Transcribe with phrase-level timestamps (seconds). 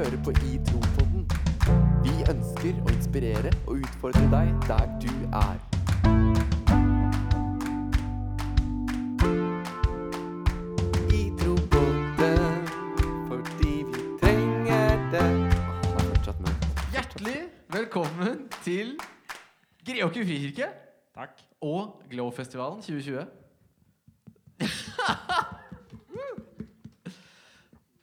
[0.00, 1.24] hører på I Tropoden.
[2.04, 5.58] Vi ønsker å inspirere og utfordre deg der du er.
[11.12, 12.64] I Tropodden,
[13.28, 15.28] fordi vi trenger det.
[15.28, 16.82] Åh, det er fortsatt mørkt.
[16.96, 17.38] Hjertelig
[17.76, 18.96] velkommen til
[19.84, 20.72] Greåker frikirke
[21.12, 21.36] Takk.
[21.60, 23.28] og Glow-festivalen 2020.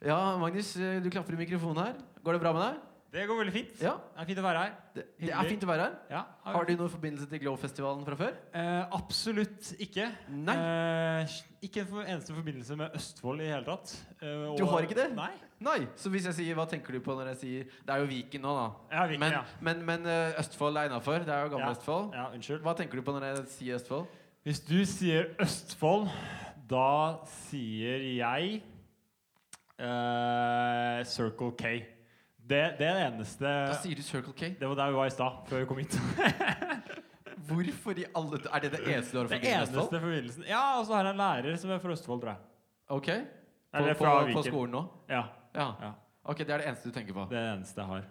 [0.06, 1.94] ja, Magnus, eh, du klapper i mikrofonen her.
[2.24, 2.84] Går det bra med deg?
[3.08, 3.70] Det går veldig fint.
[3.80, 4.72] Ja, Det er fint å være her.
[4.94, 5.92] det, det er fint å være her.
[6.10, 8.34] Ja, Har du noen forbindelse til Glow-festivalen fra før?
[8.52, 10.10] Eh, absolutt ikke.
[10.28, 10.56] Nei.
[11.24, 13.94] Eh, ikke en eneste forbindelse med Østfold i hele tatt.
[14.20, 15.06] Eh, Du har ikke det?
[15.16, 15.30] Nei.
[15.64, 15.78] Nei.
[15.96, 18.42] Så hvis jeg sier, hva tenker du på når jeg sier Det er jo Viken
[18.44, 18.68] nå, da.
[18.92, 19.42] Ja, Viken, Men, ja.
[19.62, 21.24] men, men eh, Østfold er innafor.
[21.24, 21.74] Det er jo gamle Ja.
[21.78, 22.12] Østfold.
[22.14, 22.28] ja.
[22.36, 22.60] Unnskyld.
[22.62, 24.06] Hva tenker du på når jeg sier Østfold?
[24.44, 26.10] Hvis du sier Østfold,
[26.68, 28.60] da sier jeg
[29.78, 31.72] eh, Circle K.
[32.48, 34.54] Det, det er det eneste Da sier du Circle K.
[34.60, 35.98] Det var der vi var i stad, før vi kom hit.
[37.48, 40.00] Hvorfor i alle Er det det eneste du har Det forbindelse med eneste Østfold?
[40.02, 42.40] forbindelsen Ja, og så har jeg en lærer som er fra Østfold, tror jeg.
[42.88, 43.08] Ok.
[43.08, 44.44] På, Eller på, fra på Viken.
[44.48, 44.82] skolen nå?
[45.08, 45.22] Ja.
[45.54, 45.68] Ja.
[45.82, 45.92] ja.
[46.24, 47.26] Ok, Det er det eneste du tenker på?
[47.30, 48.02] Det er det eneste jeg har.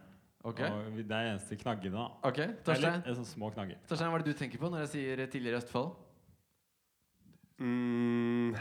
[0.48, 1.98] Ok, Og vi- det er det eneste knaggene.
[1.98, 2.06] da.
[2.30, 3.78] ok, Eller Torstein, er sånne små knagger.
[3.90, 5.90] Torstein, hva er det du tenker på når jeg sier tidligere Østfold?
[7.60, 8.56] Mm.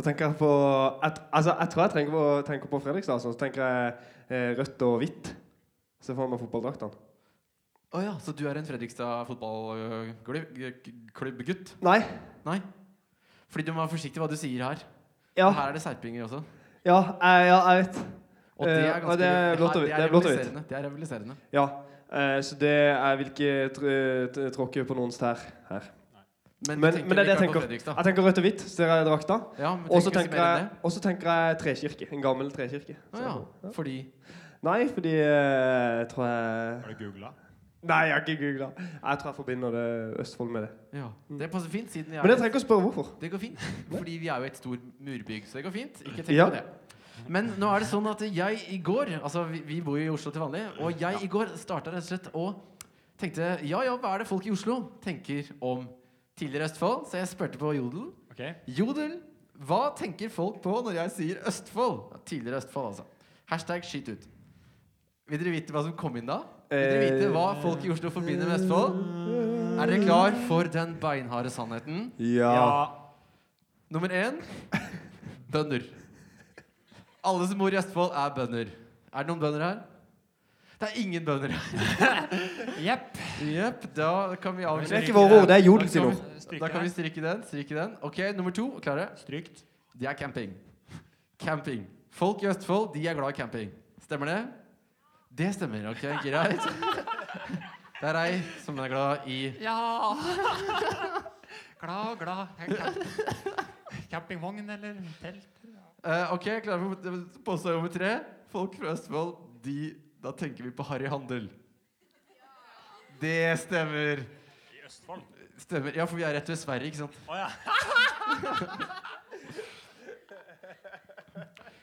[0.00, 0.48] Da tenker jeg på
[1.02, 3.14] jeg, Altså, jeg tror jeg tenker på, tenker på Fredrikstad.
[3.18, 3.32] altså.
[3.34, 3.92] Så tenker jeg
[4.30, 5.28] eh, rødt og hvitt.
[6.00, 6.96] Se for meg fotballdraktene.
[7.90, 11.74] Å ja, så du er en Fredrikstad fotballklubbgutt?
[11.84, 11.98] Nei.
[12.46, 12.56] Nei?
[13.50, 14.78] Fordi du må være forsiktig hva du sier her.
[15.36, 16.40] Ja, Her er det serpinger også.
[16.86, 17.96] ja, jeg, ja, jeg vet.
[18.60, 19.92] Og det er Eh, ganske det er blått og det hvitt.
[19.92, 20.44] er Det er.
[20.68, 21.34] Det er rivaliserende.
[21.52, 21.66] Ja.
[22.12, 23.68] Eh, så det Jeg vil ikke
[24.54, 25.36] tråkke på noens tær
[25.68, 25.80] her.
[26.68, 27.68] Men, Men- men det er det jeg tenker.
[27.70, 28.60] Jeg tenker rødt og hvitt.
[28.68, 29.36] Ser jeg drakta.
[29.58, 32.12] Ja, Og så tenker tenker, tenker jeg trekirke.
[32.12, 32.96] En gammel trekirke.
[33.14, 33.20] Ah,
[33.64, 34.06] ja, fordi
[34.62, 37.30] Nei, fordi eh, jeg tror jeg Har du googla?
[37.82, 38.66] Nei, jeg har ikke googla.
[38.76, 40.70] Jeg tror jeg forbinder det Østfold med det.
[40.92, 41.06] Ja,
[41.38, 43.06] Det passer fint, siden jeg Men jeg trenger ikke å spørre hvorfor.
[43.22, 43.58] Det går fint.
[43.96, 46.02] Fordi vi er jo et stor murbygg, så det går fint.
[46.04, 46.44] Ikke tenk Ja.
[46.50, 46.62] på det.
[47.28, 50.12] Men nå er det sånn at jeg i går Altså, vi, vi bor jo i
[50.12, 50.66] Oslo til vanlig.
[50.80, 52.60] Og jeg i går starta rett og slett og
[53.16, 55.88] tenkte Ja, ja, hva er det folk i Oslo tenker om
[56.40, 57.04] tidligere Østfold?
[57.10, 58.08] Så jeg spurte på Jodel.
[58.32, 58.54] Okay.
[58.72, 59.18] Jodel,
[59.60, 61.98] hva tenker folk på når jeg sier Østfold?
[62.14, 63.04] Ja, tidligere Østfold, altså.
[63.50, 64.28] Hashtag skyt ut.
[65.30, 66.40] Vil dere vite hva som kom inn da?
[66.70, 68.98] Vil dere vite hva folk i Oslo forbinder med Østfold?
[69.80, 72.08] Er dere klar for den beinharde sannheten?
[72.20, 72.90] Ja.
[73.90, 74.40] Nummer én
[75.50, 75.86] bønder.
[77.26, 78.72] Alle som bor i Østfold, er bønder.
[79.10, 79.80] Er det noen bønder her?
[80.80, 82.20] Det er ingen bønder her.
[82.88, 83.18] Jepp.
[83.44, 86.10] Jepp, da kan vi Det er ikke våre ord, det er jord Da kan
[86.50, 87.42] vi- Da kan vi stryke den.
[87.46, 88.78] stryke den Ok, Nummer to.
[88.82, 89.08] Klare?
[89.16, 89.64] Strykt.
[90.00, 90.52] Det er camping.
[91.38, 91.86] Camping.
[92.10, 93.70] Folk i Østfold de er glad i camping.
[94.02, 94.46] Stemmer det?
[95.38, 95.90] Det stemmer.
[95.90, 96.60] Ok, greit.
[98.00, 100.14] Det er ei som er glad i Ja!
[101.82, 102.46] glad, glad.
[104.10, 105.46] Campingvogn eller telt?
[106.06, 106.96] Uh, Ok, klare for
[107.44, 108.20] påstand nummer tre.
[108.50, 111.48] Folk fra Østfold, de Da tenker vi på Harry Handel.
[113.20, 114.20] Det stemmer.
[114.72, 115.22] I Østfold?
[115.60, 115.96] Stemmer.
[115.96, 117.16] Ja, for vi er rett ved Sverige, ikke sant?
[117.28, 117.48] Oh, ja.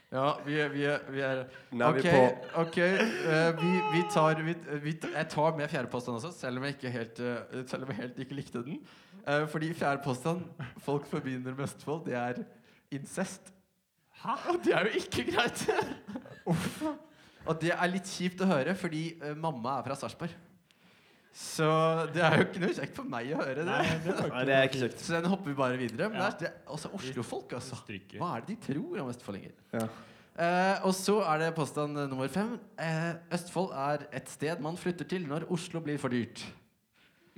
[0.08, 1.42] Ja, vi er, vi er, vi er
[1.76, 4.54] Nå er Ok, vi på ok uh, vi, vi tar vi,
[4.86, 7.92] vi, Jeg tar med fjerde påstand også, selv om jeg ikke helt, uh, selv om
[7.92, 8.80] jeg helt ikke likte den.
[9.28, 10.46] Uh, fordi fjerde påstand
[10.80, 12.40] folk forbinder med Østfold, det er
[12.92, 13.52] incest.
[14.24, 14.38] Hæ?
[14.54, 15.68] Og det er jo ikke greit!
[17.48, 20.36] Og det er litt kjipt å høre, fordi uh, mamma er fra Sarpsborg.
[21.38, 21.68] Så
[22.16, 23.66] det er jo ikke noe kjekt for meg å høre det.
[23.70, 25.02] Nei, det Nei, det er ikke kjekt.
[25.06, 26.10] Så den hopper vi bare videre.
[26.10, 26.30] Men Ja.
[26.34, 27.78] det er, det også Oslo-folk, altså.
[28.18, 29.54] Hva er det de tror om østfoldinger?
[29.76, 29.86] Ja.
[30.38, 32.60] Uh, og så er det påstand nummer fem.
[32.78, 36.44] Uh, Østfold er et sted man flytter til når Oslo blir for dyrt.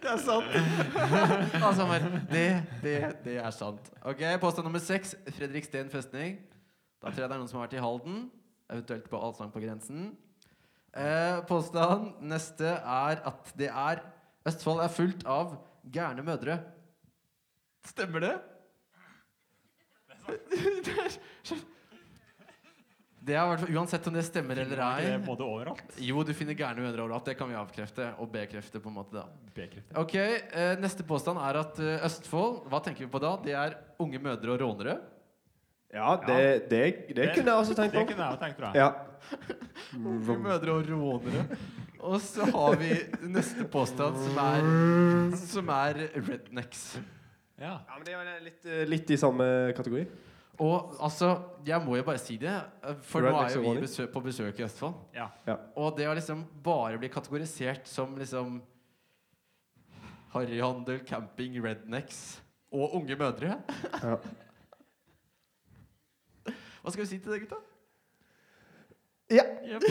[0.00, 0.48] det er sant.
[1.68, 2.46] altså, men det,
[2.84, 3.92] det, det er sant.
[4.04, 5.14] Ok, Påstand nummer seks.
[5.36, 6.38] Fredriksten festning.
[7.00, 8.18] Da tror jeg det er noen som har vært i Halden.
[8.70, 10.10] Eventuelt på Allsang på grensen.
[10.90, 14.02] Eh, påstand neste er at det er
[14.48, 15.58] Østfold er fullt av
[15.92, 16.56] gærne mødre.
[17.86, 18.32] Stemmer det?
[20.30, 21.12] det er
[21.44, 21.66] sant.
[23.20, 25.14] det er hvert Uansett om det stemmer eller er ei.
[25.24, 25.96] Både overalt.
[26.00, 27.28] Jo, du finner gærne mødre overalt.
[27.28, 28.80] Det kan vi avkrefte og bekrefte.
[28.80, 29.26] på en måte da.
[30.00, 33.36] Ok, eh, Neste påstand er at eh, Østfold Hva tenker vi på da?
[33.44, 35.00] Det er unge mødre og rånere.
[35.90, 36.80] Ja, det, det,
[37.16, 38.00] det kunne jeg også tenkt på.
[38.00, 38.76] Det kunne jeg også tenkt, tror jeg.
[38.78, 38.90] Ja.
[40.10, 41.44] Unge mødre og rånere.
[42.00, 42.94] Og så har vi
[43.28, 46.84] neste påstand, som er, som er rednecks.
[47.60, 47.74] Ja.
[47.74, 49.44] ja, men det er litt, eh, litt i samme
[49.76, 50.06] kategori.
[50.60, 51.34] Og altså,
[51.64, 52.52] jeg må jo bare si det,
[53.08, 54.96] for nå Rednecks er jo vi besø på besøk i Østfold.
[55.16, 55.30] Ja.
[55.48, 55.56] Ja.
[55.80, 58.60] Og det å liksom bare bli kategorisert som liksom
[60.30, 62.38] Harryhandel, camping, rednecks
[62.70, 63.56] og unge mødre
[64.04, 64.20] Ja.
[66.80, 67.60] Hva skal vi si til det, gutta?
[69.30, 69.44] ja.
[69.62, 69.82] Yep.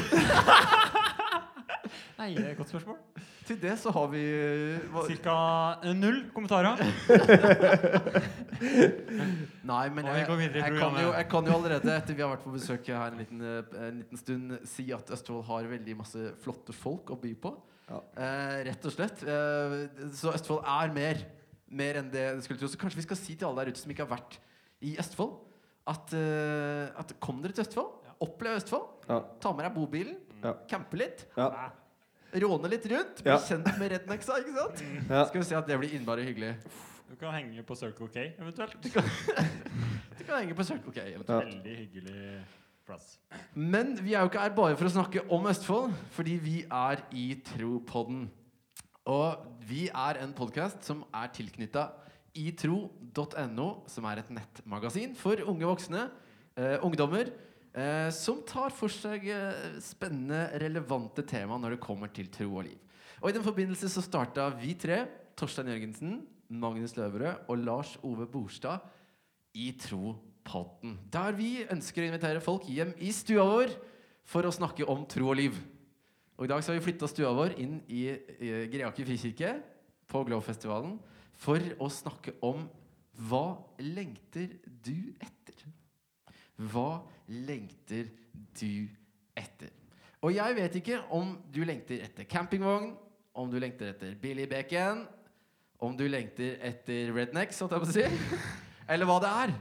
[2.20, 2.98] Nei, det er et godt spørsmål.
[3.48, 4.22] Til det så har vi
[4.92, 5.36] hva, Cirka
[5.88, 6.76] eh, null kommentarer.
[9.70, 12.54] Nei, men jeg, jeg, kan jo, jeg kan jo allerede, etter vi har vært på
[12.54, 16.76] besøk her en liten, eh, en liten stund, si at Østfold har veldig masse flotte
[16.76, 17.56] folk å by på.
[17.90, 18.04] Ja.
[18.22, 19.24] Eh, rett og slett.
[19.24, 19.78] Eh,
[20.20, 21.24] så Østfold er mer.
[21.70, 22.70] Mer enn det du skulle tro.
[22.70, 24.42] Så kanskje vi skal si til alle der ute som ikke har vært
[24.86, 25.38] i Østfold,
[25.90, 27.92] at, eh, at kom dere til Østfold.
[28.06, 28.14] Ja.
[28.26, 28.88] Opplev Østfold.
[29.10, 29.20] Ja.
[29.42, 30.18] Ta med deg bobilen.
[30.44, 30.54] Ja.
[30.70, 31.26] Campe litt.
[31.38, 31.50] Ja.
[32.40, 33.24] Råne litt rundt.
[33.26, 33.40] Bli Ja.
[33.42, 34.84] kjent med rednecksa, ikke sant?
[35.10, 35.26] Ja.
[35.26, 36.56] Skal vi se at det blir innmari hyggelig.
[37.10, 38.78] Du kan henge på Circle K eventuelt.
[40.20, 41.00] Du kan henge på Circle K.
[41.16, 41.28] eventuelt.
[41.30, 41.40] Ja.
[41.58, 42.46] Veldig hyggelig
[42.86, 43.18] plass.
[43.56, 47.02] Men vi er jo ikke her bare for å snakke om Østfold, fordi vi er
[47.18, 48.28] i Tropodden.
[49.10, 51.88] Og vi er en podkast som er tilknytta
[52.38, 56.08] itro.no, som er et nettmagasin for unge voksne,
[56.56, 57.32] eh, ungdommer,
[57.74, 62.68] eh, som tar for seg eh, spennende, relevante tema når det kommer til tro og
[62.68, 62.78] liv.
[63.20, 65.04] Og I den forbindelse så starta vi tre,
[65.36, 68.80] Torstein Jørgensen, Magnus Løverød og Lars Ove Borstad,
[69.54, 70.98] i Tropodden.
[71.12, 73.74] Der vi ønsker å invitere folk hjem i stua vår
[74.30, 75.58] for å snakke om tro og liv.
[76.38, 78.06] Og I dag så har vi flytta stua vår inn i,
[78.40, 79.56] i Greaker frikirke
[80.10, 80.96] på Glowfestivalen
[81.40, 82.68] for å snakke om
[83.30, 84.54] hva lengter
[84.84, 85.64] du etter?
[86.60, 87.02] Hva
[87.32, 88.10] lengter
[88.60, 88.88] du
[89.38, 89.72] etter?
[90.20, 92.92] Og jeg vet ikke om du lengter etter campingvogn,
[93.40, 95.06] om du lengter etter billig bacon,
[95.80, 98.46] om du lengter etter rednecks, holdt jeg på å si,
[98.92, 99.56] eller hva det er.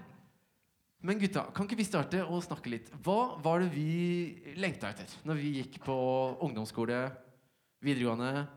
[1.07, 2.91] Men gutta, kan ikke vi starte å snakke litt?
[3.07, 5.97] Hva var det vi lengta etter når vi gikk på
[6.43, 7.05] ungdomsskole,
[7.87, 8.49] videregående?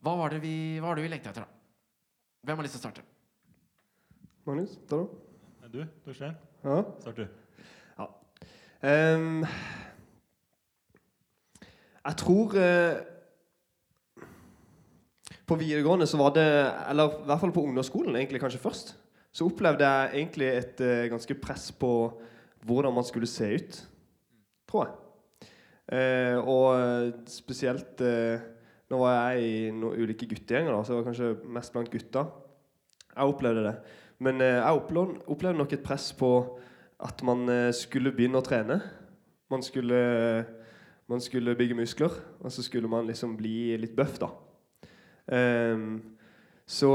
[0.00, 1.59] Hva var det vi, hva var det vi lengta etter, da?
[2.40, 3.02] Hvem har lyst til å starte?
[4.48, 5.08] Magnus, ta det.
[5.60, 6.82] Men du, Torstein, Ja.
[7.00, 7.26] start du.
[8.82, 9.44] Ehm,
[12.04, 12.96] jeg tror uh,
[15.46, 16.46] På videregående så var det
[16.88, 18.96] Eller i hvert fall på ungdomsskolen, egentlig kanskje først.
[19.32, 21.92] Så opplevde jeg egentlig et uh, ganske press på
[22.64, 23.88] hvordan man skulle se ut.
[24.68, 24.96] Tror jeg.
[25.92, 28.40] Uh, og eh, spesielt eh,
[28.90, 32.24] Nå var jeg i noen ulike guttegjenger, da, så jeg var kanskje mest blant gutta.
[33.14, 33.74] Jeg opplevde det.
[34.18, 36.32] Men eh, jeg opplevde, opplevde nok et press på
[37.00, 38.80] at man eh, skulle begynne å trene.
[39.50, 40.00] Man skulle,
[41.10, 44.30] man skulle bygge muskler, og så skulle man liksom bli litt bøff, da.
[45.30, 46.00] Um,
[46.66, 46.90] så,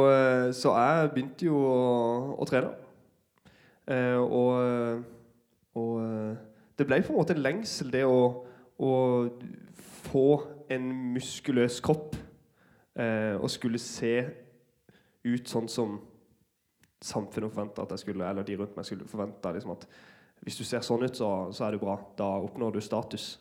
[0.56, 1.80] så jeg begynte jo å,
[2.40, 2.72] å trene.
[3.86, 5.04] Uh, og,
[5.78, 6.38] og eh,
[6.80, 8.20] det ble på en måte en lengsel, det å,
[8.80, 8.92] å
[10.08, 10.28] få
[10.74, 12.16] en muskuløs kropp
[13.00, 14.18] eh, og skulle se
[15.26, 15.98] ut sånn som
[17.06, 19.88] samfunnet forventa at jeg skulle, eller de rundt meg skulle forvente liksom at
[20.46, 21.96] hvis du ser sånn ut, så, så er det bra.
[22.18, 23.40] Da oppnår du status.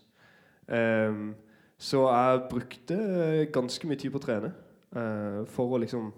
[0.64, 1.34] Um,
[1.76, 2.96] så jeg brukte
[3.52, 4.52] ganske mye tid på å trene
[4.96, 6.12] uh, for å liksom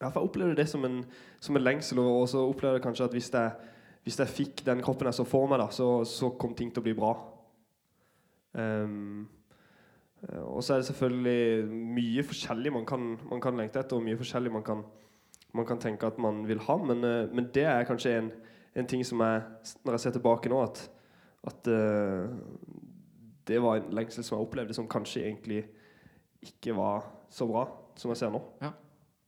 [0.00, 1.02] ja, for Jeg opplevde det som en,
[1.40, 3.68] som en lengsel, og så opplevde jeg kanskje at hvis jeg,
[4.06, 6.82] hvis jeg fikk den kroppen jeg så for meg, da, så, så kom ting til
[6.82, 7.12] å bli bra.
[8.58, 8.96] Eh,
[10.64, 14.16] og så er det selvfølgelig mye forskjellig man kan, man kan lengte etter, og mye
[14.16, 14.80] forskjellig man kan,
[15.52, 16.76] man kan tenke at man vil ha.
[16.80, 18.30] Men, eh, men det er kanskje en,
[18.74, 19.42] en ting som jeg,
[19.84, 20.80] når jeg ser tilbake nå, at,
[21.44, 22.32] at uh,
[23.44, 25.66] det var en lengsel som jeg opplevde som kanskje egentlig
[26.42, 27.66] ikke var så bra
[28.00, 28.40] som jeg ser nå.
[28.64, 28.72] Ja,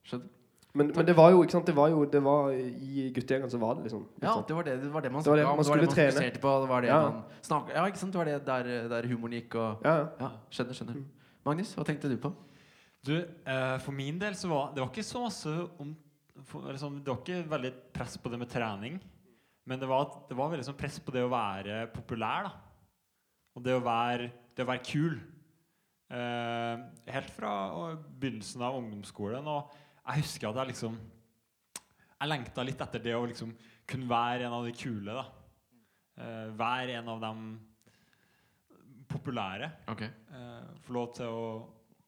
[0.07, 0.33] Skjønner.
[0.77, 3.57] Men, men det var jo, ikke sant, det var jo det var, I guttegjengen så
[3.57, 5.55] var det liksom Ja, det var det, det, var det man det om.
[5.57, 6.51] man Det var det man fokuserte på.
[6.61, 6.99] Det var det Ja.
[7.09, 8.13] man snakket, ja, ikke sant?
[8.13, 10.05] Det var det der, der humoren gikk og Ja, ja.
[10.19, 10.93] Ja, skjønner, skjønner.
[10.93, 11.05] Mm.
[11.47, 12.31] Magnus, hva tenkte du på?
[13.07, 15.93] Du, eh, for min del så var det var ikke så masse om
[16.45, 18.99] for, sånn, Det var ikke veldig press på det med trening.
[19.67, 22.49] Men det var, det var veldig sånn press på det å være populær.
[22.49, 22.51] da
[23.55, 25.17] Og det å være, det å være kul.
[26.13, 26.83] Eh,
[27.15, 27.53] helt fra
[27.95, 29.47] begynnelsen av ungdomsskolen.
[29.49, 29.73] Og
[30.03, 30.99] jeg husker at jeg liksom
[32.17, 33.51] Jeg lengta litt etter det å liksom
[33.87, 35.13] kunne være en av de kule.
[35.13, 35.25] da
[36.17, 37.41] Eh, Være en av dem
[39.09, 39.71] populære.
[39.87, 40.09] okay.
[40.31, 41.41] uh, Få lov til å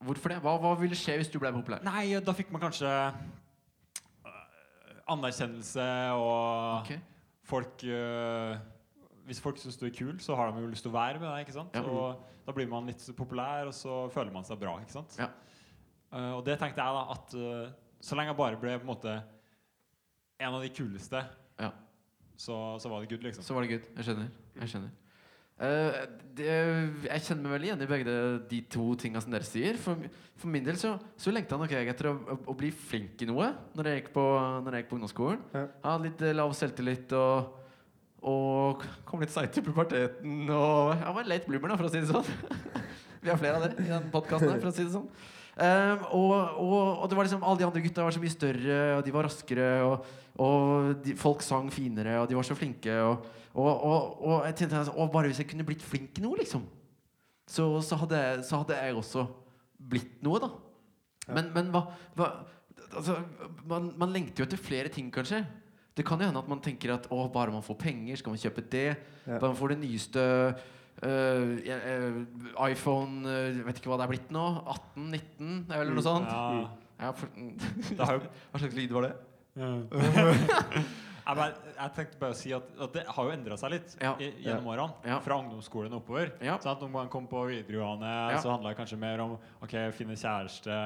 [0.00, 0.38] Hvorfor det?
[0.40, 1.82] Hva, hva ville skje hvis du ble populær?
[1.84, 4.30] Nei, da fikk man kanskje uh,
[5.12, 7.02] anerkjennelse og okay.
[7.44, 8.56] folk uh,
[9.28, 11.28] Hvis folk syns du er kul, så har de jo lyst til å være med
[11.28, 11.44] deg.
[11.44, 11.76] ikke sant?
[11.76, 11.84] Ja.
[11.84, 14.78] Og da blir man litt populær, og så føler man seg bra.
[14.80, 15.20] ikke sant?
[15.20, 15.28] Ja.
[16.32, 17.36] Og det tenkte jeg da at
[18.00, 19.12] så lenge jeg bare ble på en måte
[20.40, 21.20] en av de kuleste,
[21.60, 21.70] Ja.
[22.36, 23.44] så, så var det good, liksom.
[23.44, 23.88] Så var det good.
[23.96, 24.30] Jeg skjønner.
[24.56, 24.90] Jeg skjønner.
[25.60, 25.96] Eh,
[26.40, 26.50] det,
[27.04, 28.12] jeg kjenner meg veldig igjen i begge
[28.48, 29.76] de, to tinga som dere sier.
[29.80, 30.06] For,
[30.40, 33.28] for min del så, så lengta nok jeg etter å, å, å bli flink i
[33.28, 34.26] noe når jeg gikk på,
[34.64, 35.42] når jeg gikk på ungdomsskolen.
[35.56, 35.64] Ja.
[35.84, 37.58] Ha litt eh, lav selvtillit og,
[38.30, 40.46] og kom litt seigt i puberteten.
[40.48, 42.72] Og jeg var late bloomer, da, for å si det sånn.
[43.22, 45.10] Vi har flere av dere i den podkasten, for å si det sånn.
[45.60, 48.78] Um, og, og, og det var liksom alle de andre gutta var så mye større,
[48.96, 50.06] og de var raskere, og,
[50.40, 52.94] og de, folk sang finere, og de var så flinke.
[53.04, 53.26] Og,
[54.46, 56.64] jeg tenkte altså, bare hvis jeg kunne blitt flink noe, liksom,
[57.44, 59.26] så, så, hadde, så hadde jeg også
[59.90, 60.50] blitt noe, da.
[61.26, 61.36] Ja.
[61.36, 61.84] Men, men hva,
[62.16, 62.30] hva
[62.96, 63.18] altså,
[63.68, 65.42] man, man lengter jo etter flere ting, kanskje.
[65.96, 68.40] Det kan jo hende at man tenker at å, bare man får penger, skal man
[68.40, 68.88] kjøpe det.
[69.26, 69.36] Ja.
[69.36, 70.24] Bare man får det nyeste
[71.64, 72.26] ja, øh,
[72.70, 74.44] iPhone uh, vet ikke hva det er blitt nå.
[74.96, 76.02] 18-19, eller noe Mm.
[76.04, 76.28] sånt.
[76.28, 76.68] Ja,
[77.00, 77.28] Ja, for,
[77.96, 78.20] det har jo
[78.52, 79.14] hva slags lyd var det?
[81.30, 84.12] jeg, jeg tenkte bare å si at, at det har jo endra seg litt Ja.
[84.20, 84.92] i, gjennom årene.
[85.08, 85.16] Ja.
[85.24, 86.32] Fra ungdomsskolen og oppover.
[86.44, 86.58] Ja.
[86.60, 88.40] Sånn at Når man kom på videregående, Ja.
[88.42, 90.76] så handla det kanskje mer om Ok, finne kjæreste.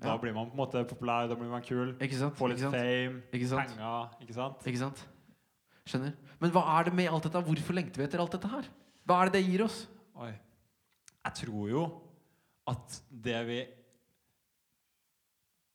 [0.00, 1.94] Da blir man på en måte populær, da blir man kul.
[2.00, 2.36] Ikke sant?
[2.38, 2.76] Få litt Ikke sant?
[2.80, 3.68] fame, Ikke sant?
[3.68, 4.08] penger.
[4.24, 4.62] Ikke sant?
[4.66, 5.02] Ikke sant?
[5.86, 6.12] Skjønner.
[6.40, 7.42] Men hva er det med alt dette?
[7.44, 8.64] Hvorfor lengter vi etter alt dette her?
[9.08, 9.82] Hva er det det gir oss?
[10.20, 10.32] Oi.
[11.20, 11.84] Jeg tror jo
[12.70, 13.60] at det vi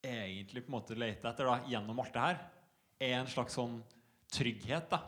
[0.06, 2.40] egentlig på en måte leter etter da, gjennom alt det her,
[3.02, 3.80] er en slags sånn
[4.32, 4.90] trygghet.
[4.92, 5.02] da.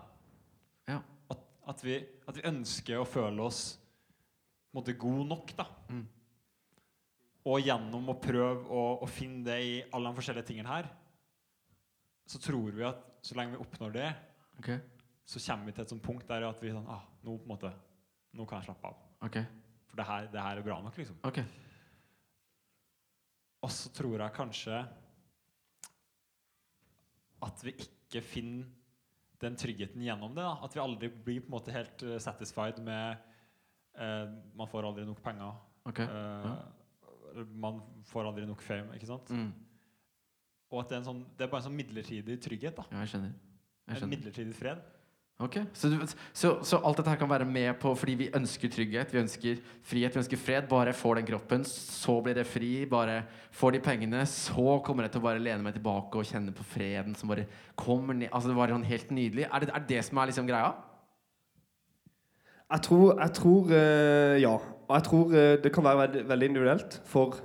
[0.90, 1.00] Ja.
[1.34, 1.44] At,
[1.74, 5.54] at, vi, at vi ønsker å føle oss på en måte gode nok.
[5.58, 5.68] da.
[5.94, 6.06] Mm.
[7.48, 10.90] Og gjennom å prøve å, å finne det i alle de forskjellige tingene her,
[12.28, 14.08] så tror vi at så lenge vi oppnår det,
[14.60, 14.82] okay.
[15.28, 17.54] så kommer vi til et sånt punkt der at vi sånn, ah, nå på en
[17.54, 17.72] måte,
[18.38, 19.00] nå kan jeg slappe av.
[19.28, 19.44] Okay.
[19.90, 21.18] For det her, det her er bra nok, liksom.
[21.26, 21.46] Okay.
[23.66, 24.82] Og så tror jeg kanskje
[27.48, 28.66] at vi ikke finner
[29.42, 30.42] den tryggheten gjennom det.
[30.46, 30.56] da.
[30.66, 33.20] At vi aldri blir på en måte helt eh, satisfied med
[33.98, 34.26] eh,
[34.58, 35.54] Man får aldri nok penger.
[35.86, 36.06] Okay.
[36.10, 38.96] eh, Man får aldri nok fame.
[38.98, 39.30] ikke sant?
[39.30, 39.52] Mm.
[40.74, 42.76] Og at det er, en sånn, det er bare en sånn midlertidig trygghet.
[42.80, 42.88] da.
[42.92, 43.36] Ja, jeg skjønner.
[43.88, 44.82] Jeg En midlertidig fred.
[45.38, 46.00] Ok, så, du,
[46.34, 49.60] så, så alt dette her kan være med på fordi vi ønsker trygghet, vi ønsker
[49.86, 50.66] frihet, vi ønsker fred.
[50.72, 52.72] Bare jeg får den kroppen, så blir det fri.
[52.90, 53.20] Bare
[53.54, 56.66] får de pengene, så kommer jeg til å bare lene meg tilbake og kjenne på
[56.66, 57.46] freden som bare
[57.78, 58.32] kommer ned.
[58.32, 59.46] Altså, det var sånn helt nydelig.
[59.46, 60.74] Er det, er det som er liksom greia?
[62.74, 64.56] Jeg tror, jeg tror eh, ja.
[64.88, 67.38] Og jeg tror eh, det kan være veldig, individuelt for,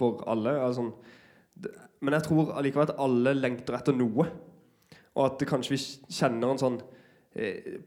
[0.00, 0.56] for alle.
[0.64, 0.88] Altså,
[2.00, 4.30] men jeg tror allikevel at alle lengter etter noe.
[5.14, 5.80] Og at kanskje vi
[6.10, 6.78] kjenner en sånn
[7.38, 7.80] eh,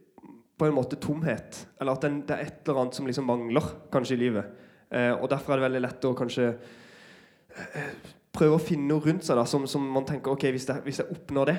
[0.57, 1.59] På en måte tomhet.
[1.77, 4.53] Eller at den, det er et eller annet som liksom mangler kanskje i livet.
[4.89, 7.91] Eh, og derfor er det veldig lett å kanskje eh,
[8.33, 11.01] prøve å finne noe rundt seg da, som, som man tenker ok, hvis jeg, hvis
[11.03, 11.57] jeg oppnår det,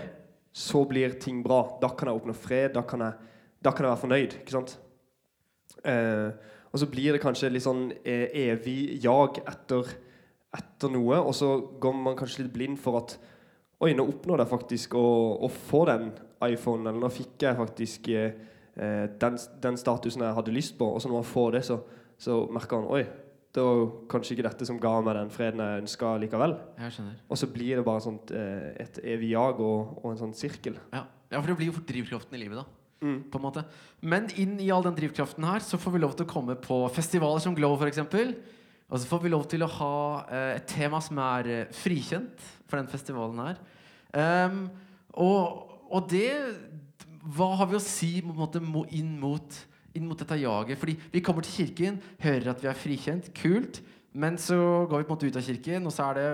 [0.58, 1.60] så blir ting bra.
[1.82, 2.72] Da kan jeg oppnå fred.
[2.74, 3.32] Da kan jeg,
[3.62, 4.38] da kan jeg være fornøyd.
[4.40, 4.78] ikke sant?
[5.84, 6.30] Eh,
[6.68, 9.88] og så blir det kanskje litt sånn eh, evig jag etter,
[10.58, 13.16] etter noe, og så går man kanskje litt blind for at
[13.78, 15.06] Oi, nå oppnådde jeg faktisk å,
[15.46, 16.08] å få den
[16.48, 18.32] iPhonen, eller nå fikk jeg faktisk eh,
[18.74, 20.88] eh, den, den statusen jeg hadde lyst på.
[20.90, 21.76] Og så når man får det, så,
[22.18, 23.04] så merker man Oi,
[23.54, 26.56] det var kanskje ikke dette som ga meg den freden jeg ønska likevel.
[26.82, 27.06] Jeg.
[27.30, 30.76] Og så blir det bare sånt, eh, et evig jag og, og en sånn sirkel.
[30.90, 31.06] Ja.
[31.30, 32.66] ja, for det blir jo fort drivkraften i livet, da.
[32.98, 33.18] Mm.
[33.30, 33.62] på en måte.
[34.02, 36.80] Men inn i all den drivkraften her så får vi lov til å komme på
[36.90, 38.00] festivaler som Glow f.eks.
[38.88, 39.96] Og så får vi lov til å ha
[40.32, 43.58] eh, et tema som er eh, frikjent for den festivalen her.
[44.08, 44.62] Um,
[45.20, 46.30] og, og det
[47.36, 48.62] Hva har vi å si måte,
[48.96, 49.58] inn, mot,
[49.92, 50.80] inn mot dette jaget?
[50.80, 53.28] Fordi vi kommer til kirken, hører at vi er frikjent.
[53.36, 53.82] Kult.
[54.16, 54.56] Men så
[54.88, 56.28] går vi på en måte ut av kirken, og så er det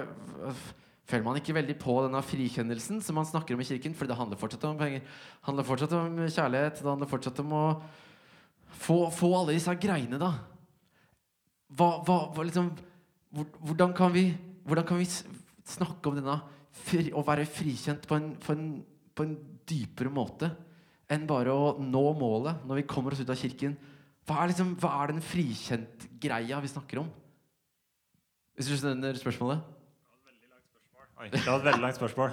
[1.04, 3.92] Føler man ikke veldig på denne frikjennelsen som man snakker om i kirken?
[3.92, 5.02] For det handler fortsatt om penger.
[5.44, 6.78] Handler fortsatt om kjærlighet.
[6.80, 7.64] Det handler fortsatt om å
[8.72, 10.30] få, få alle disse greiene, da.
[11.72, 12.74] Hva, hva, hva liksom
[13.34, 14.28] hvordan, kan vi,
[14.66, 16.36] hvordan kan vi snakke om denne
[16.84, 18.68] fri, å være frikjent på en, på, en,
[19.14, 19.34] på en
[19.66, 20.52] dypere måte
[21.12, 23.76] enn bare å nå målet når vi kommer oss ut av kirken?
[24.24, 27.10] Hva er, liksom, hva er den frikjent-greia vi snakker om?
[28.54, 29.72] Hvis du skjønner spørsmålet?
[31.14, 32.32] Oi, det var et veldig langt spørsmål.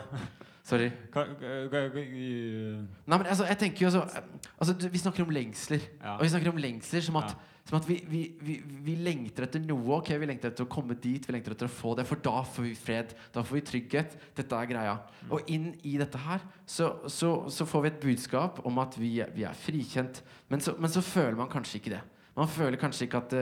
[0.65, 0.87] Sorry.
[1.15, 4.21] Nei, men altså, jeg tenker jo altså,
[4.61, 5.83] altså Vi snakker om lengsler.
[5.97, 6.15] Ja.
[6.15, 7.50] Og vi snakker om lengsler som at, Ja.
[7.69, 9.99] Som at vi, vi, vi, vi lengter etter noe.
[9.99, 12.07] ok, Vi lengter etter å komme dit, vi lengter etter å få det.
[12.09, 13.13] For da får vi fred.
[13.35, 14.15] Da får vi trygghet.
[14.35, 14.95] Dette er greia.
[15.21, 15.29] Mm.
[15.37, 19.13] Og inn i dette her så, så, så får vi et budskap om at vi,
[19.21, 20.23] er- vi er frikjent.
[20.49, 22.01] Men så, men så føler man kanskje ikke det.
[22.35, 23.33] Man føler kanskje ikke at,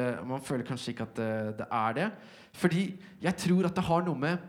[0.48, 2.08] føler kanskje ikke at det, det er det.
[2.60, 2.84] Fordi
[3.24, 4.48] jeg tror at det har noe med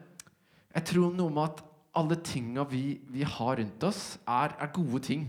[0.75, 1.63] Jeg tror noe med at
[1.99, 5.25] alle tinga vi, vi har rundt oss, er, er gode ting.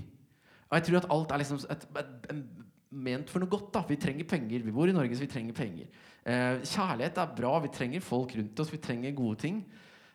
[0.69, 2.43] Og jeg tror at alt er liksom et, et, en,
[2.91, 3.71] ment for noe godt.
[3.74, 4.63] da Vi trenger penger.
[4.65, 5.88] Vi bor i Norge, så vi trenger penger.
[6.25, 7.53] Eh, kjærlighet er bra.
[7.63, 8.74] Vi trenger folk rundt oss.
[8.74, 9.63] Vi trenger gode ting.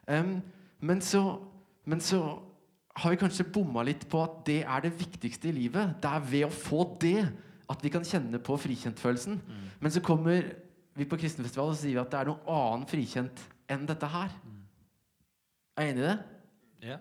[0.06, 0.37] Um,
[0.80, 1.40] men, så,
[1.85, 2.21] men så
[2.97, 5.97] har vi kanskje bomma litt på at det er det viktigste i livet.
[6.02, 7.26] Det er ved å få det
[7.66, 9.40] at vi kan kjenne på frikjentfølelsen.
[9.80, 10.47] Men så kommer
[10.97, 13.42] vi på kristenfestivalen og sier vi at det er noe annet frikjent
[13.73, 14.33] enn dette her.
[15.76, 16.16] Er jeg enig i det?
[16.92, 16.99] Ja.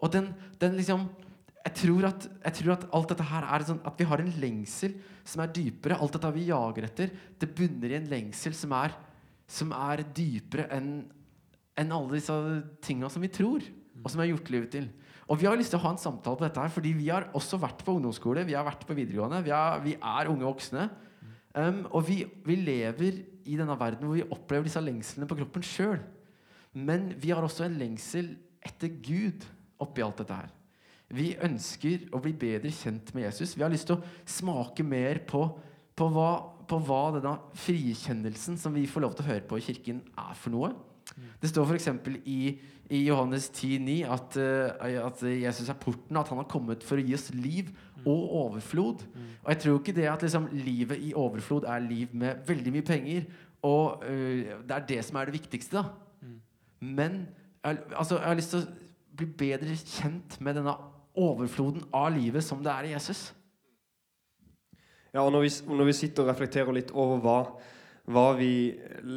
[0.00, 1.06] Og den, den liksom
[1.60, 4.34] jeg tror, at, jeg tror at alt dette her er sånn at vi har en
[4.40, 4.94] lengsel
[5.28, 5.98] som er dypere.
[6.00, 8.94] Alt dette vi jager etter, det bunner i en lengsel som er,
[9.50, 10.92] som er dypere enn
[11.80, 12.34] enn alle disse
[12.84, 13.64] tinga som vi tror,
[14.00, 14.88] og som vi har gjort livet til.
[15.30, 17.28] Og vi har lyst til å ha en samtale på dette her, fordi vi har
[17.38, 20.88] også vært på ungdomsskole, vi har vært på videregående, vi er, vi er unge voksne.
[21.54, 25.64] Um, og vi, vi lever i denne verden hvor vi opplever disse lengslene på kroppen
[25.66, 26.02] sjøl.
[26.76, 29.46] Men vi har også en lengsel etter Gud
[29.80, 30.50] oppi alt dette her.
[31.10, 33.56] Vi ønsker å bli bedre kjent med Jesus.
[33.56, 35.42] Vi har lyst til å smake mer på,
[35.98, 36.30] på, hva,
[36.70, 40.38] på hva denne frikjennelsen som vi får lov til å høre på i kirken, er
[40.38, 40.70] for noe.
[41.40, 41.88] Det står f.eks.
[42.30, 42.40] I,
[42.94, 47.04] i Johannes 10,9 at, eh, at Jesus er porten, at han har kommet for å
[47.04, 47.72] gi oss liv
[48.04, 49.02] og overflod.
[49.42, 52.86] Og jeg tror ikke det at liksom, livet i overflod er liv med veldig mye
[52.86, 53.26] penger.
[53.66, 55.82] Og uh, det er det som er det viktigste.
[55.82, 56.30] da
[56.80, 57.26] Men
[57.64, 60.76] jeg, altså, jeg har lyst til å bli bedre kjent med denne
[61.18, 63.30] overfloden av livet som det er i Jesus.
[65.10, 67.38] Ja, og når vi, når vi sitter og reflekterer litt over hva,
[68.10, 68.50] hva vi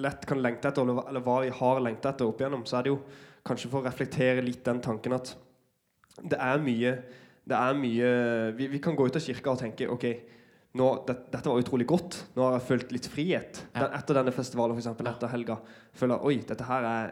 [0.02, 2.94] lett kan lengte etter, eller, hva- vi har lengta etter opp igjennom, så er det
[2.96, 3.02] jo
[3.46, 5.36] kanskje for å reflektere litt den tanken at
[6.24, 6.96] det er mye,
[7.46, 8.10] det er mye
[8.58, 10.06] vi, vi kan gå ut av kirka og tenke ok,
[10.80, 12.18] nå, det, dette var utrolig godt.
[12.34, 13.60] Nå har jeg følt litt frihet.
[13.76, 15.60] Den, etter denne festivalen, eksempel, etter helga.
[15.94, 17.12] Føler jeg, oi, dette her er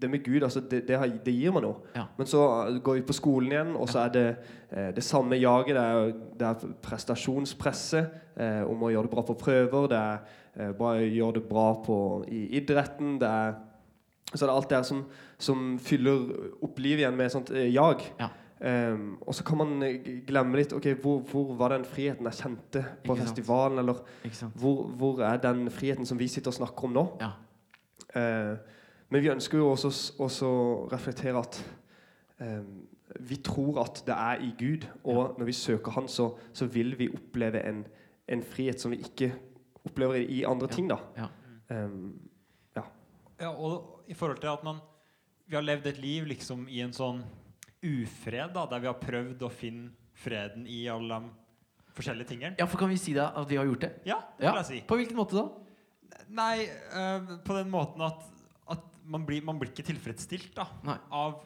[0.00, 1.90] det med Gud, altså, det, det, det gir meg noe.
[1.96, 2.06] Ja.
[2.18, 2.40] Men så
[2.84, 4.24] går vi på skolen igjen, og så er det
[4.70, 5.76] eh, det samme jaget.
[5.76, 9.90] Det er, det er prestasjonspresset eh, om å gjøre det bra på prøver.
[9.92, 13.16] Det er eh, å gjøre det bra på, i idretten.
[13.22, 13.54] Det er,
[14.32, 15.04] så er alt det her som,
[15.38, 16.28] som fyller
[16.64, 18.04] opp livet igjen med et sånt jag.
[18.20, 18.32] Ja.
[18.56, 19.82] Um, og så kan man
[20.24, 23.26] glemme litt Ok, hvor, hvor var den friheten jeg kjente på Ikke sant.
[23.26, 23.82] festivalen?
[23.82, 23.98] Eller
[24.56, 27.04] hvor, hvor er den friheten som vi sitter og snakker om nå?
[27.20, 27.28] Ja.
[28.16, 28.54] Eh,
[29.10, 30.48] men vi ønsker jo også, også
[30.92, 31.58] reflektere at
[32.40, 32.62] eh,
[33.20, 36.98] vi tror at det er i Gud, og når vi søker Han, så, så vil
[36.98, 37.84] vi oppleve en,
[38.28, 39.32] en frihet som vi ikke
[39.86, 40.74] opplever i, andre Ja.
[40.74, 40.88] ting.
[40.90, 40.96] da.
[41.16, 41.26] Ja.
[41.84, 42.20] Um,
[43.40, 44.76] Ja, og i forhold til at man
[45.46, 47.18] Vi har levd et liv liksom i en sånn
[47.84, 52.56] ufred, da, der vi har prøvd å finne freden i alle de forskjellige tingene.
[52.58, 53.90] ja, for kan vi si da at vi har gjort det?
[54.06, 54.50] Ja, det Ja.
[54.52, 54.80] vil jeg si.
[54.88, 55.44] På hvilken måte da?
[56.28, 58.24] Nei, eh, på den måten at
[59.06, 60.66] man, blir, man blir ikke tilfredsstilt da,
[61.14, 61.40] av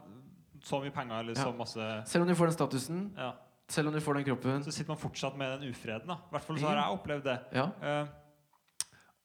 [0.65, 3.31] så mye penger eller så masse Selv om du får den statusen, ja.
[3.73, 6.11] selv om du får den kroppen Så sitter man fortsatt med den ufreden.
[6.11, 7.39] I hvert fall så har jeg opplevd det.
[7.57, 8.07] Ja, Eh,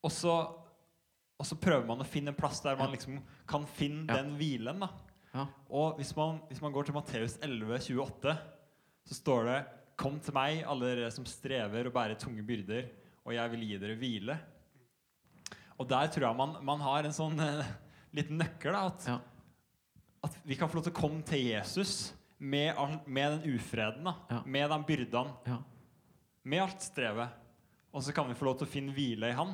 [0.06, 0.32] og, så,
[1.40, 3.18] og så prøver man å finne en plass der man liksom
[3.50, 4.22] kan finne Ja.
[4.22, 4.80] den hvilen.
[4.86, 4.90] da.
[5.34, 5.48] Ja.
[5.70, 8.36] Og hvis man, hvis man går til Matteus 11, 28,
[9.10, 9.58] så står det
[9.98, 12.90] Kom til meg, alle dere som strever og bærer tunge byrder,
[13.26, 14.36] og jeg vil gi dere hvile.
[15.80, 17.66] Og der tror jeg man, man har en sånn eh,
[18.16, 18.72] liten nøkkel.
[18.74, 19.20] da, at, Ja.
[20.24, 22.76] at vi kan få lov til å komme til Jesus med,
[23.06, 25.60] med den ufreden, da, med de byrdene ja.
[26.44, 27.30] med alt strevet.
[27.96, 29.54] Og så kan vi få lov til å finne hvile i Han.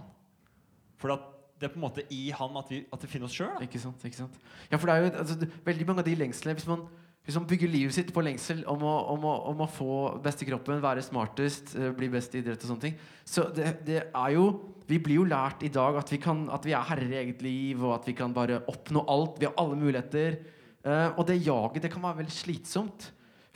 [0.97, 1.27] For at
[1.61, 3.61] det er på en måte i Han at vi, at vi finner oss sjøl.
[3.61, 4.01] Ikke sant?
[4.07, 4.37] ikke sant?
[4.71, 6.87] Ja, for det er jo altså, veldig mange av de lengslene Hvis man,
[7.21, 10.41] hvis man bygger livet sitt på lengsel om å, om å, om å få best
[10.41, 12.95] i kroppen, være smartest, eh, bli best i idrett og sånne ting
[13.29, 14.47] Så det, det er jo
[14.89, 17.45] Vi blir jo lært i dag at vi, kan, at vi er herrer i eget
[17.45, 19.37] liv, og at vi kan bare oppnå alt.
[19.39, 20.41] Vi har alle muligheter.
[20.83, 23.05] Uh, og det jaget det kan være veldig slitsomt.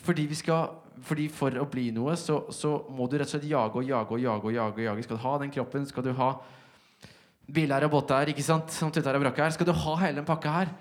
[0.05, 0.69] Fordi, skal,
[1.03, 4.15] fordi for å bli noe, så, så må du rett og slett jage og jage
[4.15, 4.47] og jage.
[4.47, 5.03] og jage, og jage.
[5.09, 6.29] Skal du ha den kroppen, skal du ha
[7.57, 8.71] biler og båter, ikke sant?
[8.71, 9.55] Som og her.
[9.57, 10.71] Skal du ha hele den pakka her,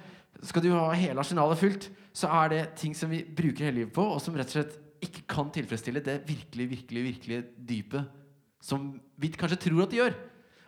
[0.43, 3.95] skal du ha hele arsenalet fullt, så er det ting som vi bruker hele livet
[3.95, 8.21] på, og som rett og slett ikke kan tilfredsstille det virkelig, virkelig, virkelig dypet
[8.65, 10.17] som vi kanskje tror at det gjør.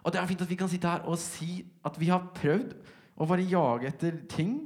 [0.05, 2.74] Og det er fint at vi kan sitte her og si at vi har prøvd
[3.16, 4.59] å bare jage etter ting.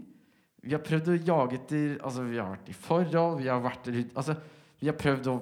[0.61, 3.89] Vi har prøvd å jage etter Altså, vi har vært i forhold, vi har vært
[3.95, 4.37] Altså,
[4.81, 5.39] vi har prøvd å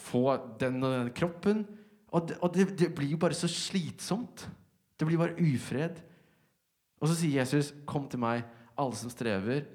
[0.00, 0.24] få
[0.60, 1.64] den og den kroppen.
[2.10, 4.44] Og, det, og det, det blir jo bare så slitsomt.
[4.98, 5.98] Det blir bare ufred.
[7.00, 8.44] Og så sier Jesus, 'Kom til meg,
[8.80, 9.66] alle som strever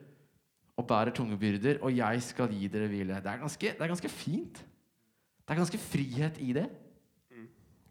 [0.76, 3.22] og bærer tunge byrder, og jeg skal gi dere hvile'.
[3.24, 4.66] Det er ganske, det er ganske fint.
[5.46, 6.70] Det er ganske frihet i det.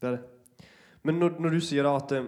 [0.00, 0.22] det er det.
[1.02, 2.26] Men når, når du sier da at eh,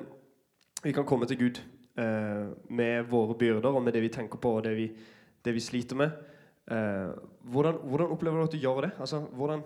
[0.84, 1.60] vi kan komme til Gud
[1.98, 4.90] eh, med våre byrder og med det vi tenker på og det vi,
[5.44, 6.12] det vi sliter med.
[6.70, 7.10] Eh,
[7.42, 8.90] hvordan, hvordan opplever du at du gjør det?
[9.00, 9.62] Altså, hvordan,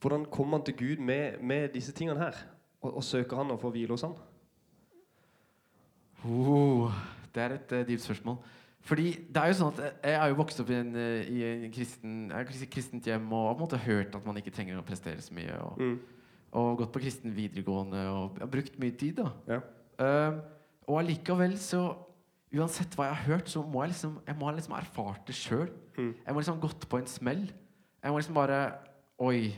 [0.00, 2.38] hvordan kommer man til Gud med, med disse tingene her?
[2.80, 4.14] Og, og søker han og får hvile hos han?
[6.24, 6.90] Oh,
[7.32, 8.38] det er et uh, dypt spørsmål.
[8.88, 11.40] Fordi det er jo sånn at Jeg er jo vokst opp i en, eh, i
[11.66, 12.30] en kristen,
[12.70, 15.34] kristent hjem og har på en måte hørt at man ikke trenger å prestere så
[15.34, 15.56] mye.
[15.60, 15.98] Og, Mm.
[16.52, 19.16] og gått på kristen videregående og har brukt mye tid.
[19.16, 19.60] da Ja.
[20.30, 20.40] um,
[20.88, 21.96] Og allikevel så
[22.54, 25.34] Uansett hva jeg har hørt, så må jeg liksom Jeg må ha liksom erfart det
[25.34, 25.68] sjøl.
[25.98, 26.14] Mm.
[26.24, 27.50] Jeg må liksom ha gått på en smell.
[28.02, 28.72] Jeg må liksom bare
[29.20, 29.52] Oi.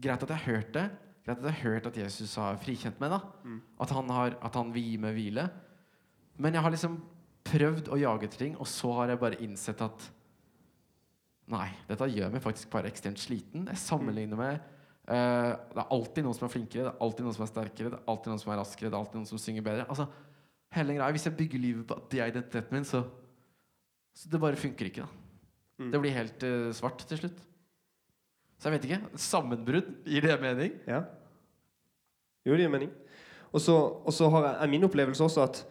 [0.00, 0.90] Greit at jeg har hørt det.
[1.24, 3.10] Greit at jeg har hørt at Jesus har frikjent meg.
[3.10, 3.60] da Mm.
[3.80, 5.50] at, han har, at han vil gi meg hvile.
[6.40, 6.98] Men jeg har liksom
[7.44, 10.10] prøvd å jage etter ting, og så har jeg bare innsett at
[11.52, 13.66] Nei, dette gjør meg faktisk bare ekstremt sliten.
[13.68, 14.54] Jeg sammenligner med
[15.10, 17.90] uh, Det er alltid noen som er flinkere, det er alltid noen som er sterkere,
[17.92, 19.84] det er alltid noen som er raskere, det er alltid noen som synger bedre.
[19.92, 20.06] Altså,
[20.78, 23.02] hele greia, Hvis jeg bygger livet på det er identiteten min, så,
[24.16, 25.04] så Det bare funker ikke.
[25.04, 25.20] da
[25.74, 25.90] Mm.
[25.90, 27.38] Det blir helt uh, svart til slutt.
[28.58, 29.18] Så jeg vet ikke.
[29.18, 30.76] Sammenbrudd, gir det mening?
[30.86, 31.00] Ja.
[32.46, 32.92] Jo, det gir mening.
[33.50, 35.64] Og så har jeg, er min opplevelse også at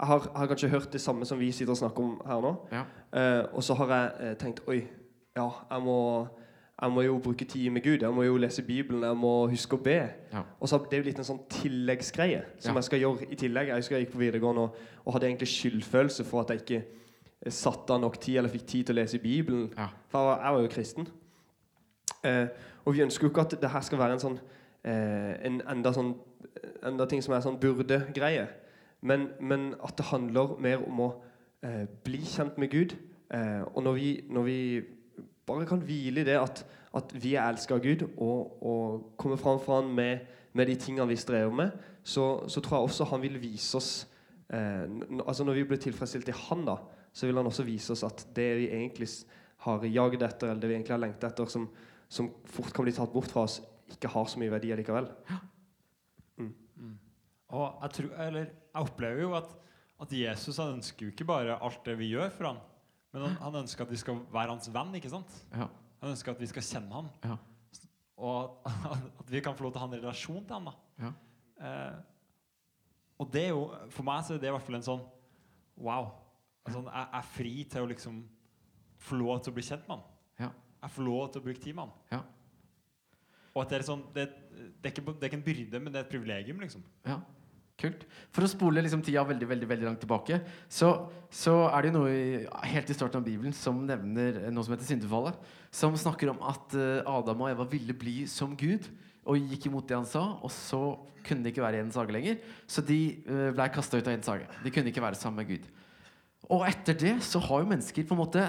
[0.00, 2.54] har, jeg har kanskje hørt det samme som vi sitter og snakker om her nå.
[2.72, 2.82] Ja.
[3.16, 4.82] Eh, og så har jeg eh, tenkt Oi,
[5.36, 6.26] ja, jeg må,
[6.82, 8.02] jeg må jo bruke tid med Gud.
[8.04, 9.04] Jeg må jo lese Bibelen.
[9.04, 9.96] Jeg må huske å be.
[10.32, 10.42] Ja.
[10.60, 13.72] Og så det jo blitt en sånn tilleggsgreie som jeg skal gjøre i tillegg.
[13.72, 16.82] Jeg husker jeg gikk på videregående og, og hadde egentlig skyldfølelse for at jeg ikke
[16.82, 19.70] eh, satte av nok tid eller fikk tid til å lese Bibelen.
[20.12, 21.08] For jeg var, jeg var jo kristen.
[22.26, 22.46] Eh,
[22.84, 24.38] og vi ønsker jo ikke at det her skal være en sånn
[24.84, 26.14] eh, en enda sånn
[26.86, 28.46] enda ting som er sånn burde-greie.
[29.02, 31.10] Men, men at det handler mer om å
[31.64, 32.96] eh, bli kjent med Gud.
[33.34, 34.58] Eh, og når vi, når vi
[35.46, 36.64] bare kan hvile i det at,
[36.96, 40.76] at vi er elska av Gud, og, og kommer fram for Han med, med de
[40.80, 43.90] tingene vi strever med, så, så tror jeg også Han vil vise oss
[44.50, 44.86] eh,
[45.26, 46.78] altså Når vi blir tilfredsstilt i Han, da,
[47.12, 49.10] så vil Han også vise oss at det vi egentlig
[49.66, 51.68] har jaget etter, eller det vi egentlig har lengtet etter, som,
[52.08, 55.08] som fort kan bli tatt bort fra oss, ikke har så mye verdi allikevel.
[57.56, 58.46] Og jeg, tror, eller,
[58.76, 59.52] jeg opplever jo at,
[60.04, 62.58] at Jesus han ønsker jo ikke bare alt det vi gjør for ham,
[63.14, 64.92] men han, han ønsker at vi skal være hans venn.
[64.98, 65.32] ikke sant?
[65.54, 65.70] Ja.
[66.02, 67.08] Han ønsker at vi skal kjenne ham.
[67.24, 67.38] Ja.
[68.16, 68.68] Og
[69.22, 70.68] at vi kan få lov til å ha en relasjon til ham.
[70.68, 71.06] da.
[71.06, 71.12] Ja.
[71.66, 71.96] Eh,
[73.16, 75.04] og det er jo, for meg så er det i hvert fall en sånn
[75.76, 76.06] Wow.
[76.64, 78.20] Altså, jeg er fri til å liksom
[79.06, 80.04] få lov til å bli kjent med ham.
[80.40, 80.48] Ja.
[80.80, 81.92] Jeg får lov til å bruke tid med ham.
[82.14, 82.20] Ja.
[83.52, 84.24] Og at det er sånn det,
[84.56, 86.62] det, er ikke, det er ikke en byrde, men det er et privilegium.
[86.64, 86.84] liksom.
[87.04, 87.18] Ja,
[87.80, 88.04] kult.
[88.34, 90.92] For å spole liksom tida veldig veldig, veldig langt tilbake, så,
[91.32, 94.74] så er det jo noe i, helt i starten av Bibelen som nevner noe som
[94.76, 95.36] heter syndefallet.
[95.74, 98.88] Som snakker om at eh, Adam og Eva ville bli som Gud
[99.26, 100.24] og gikk imot det han sa.
[100.40, 100.80] Og så
[101.26, 102.38] kunne de ikke være i Edens hage lenger,
[102.70, 104.46] så de uh, ble kasta ut av Edens hage.
[104.62, 105.64] De kunne ikke være sammen med Gud.
[106.54, 108.44] Og etter det så har jo mennesker på en måte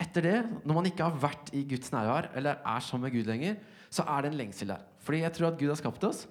[0.00, 3.28] Etter det, når man ikke har vært i Guds nærvær eller er sammen med Gud
[3.28, 3.58] lenger,
[3.92, 4.82] så er det en lengsel der.
[5.04, 6.24] Fordi jeg tror at Gud har skapt oss.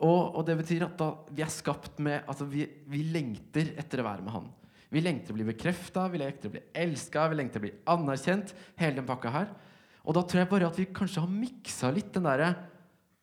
[0.00, 4.00] Og, og det betyr at da, vi er skapt med Altså vi, vi lengter etter
[4.00, 4.48] å være med Han.
[4.90, 8.54] Vi lengter å bli bekrefta, vi lengter å bli elska, vi lengter å bli anerkjent.
[8.80, 9.52] Hele den pakka her.
[10.02, 12.54] Og da tror jeg bare at vi kanskje har miksa litt den derre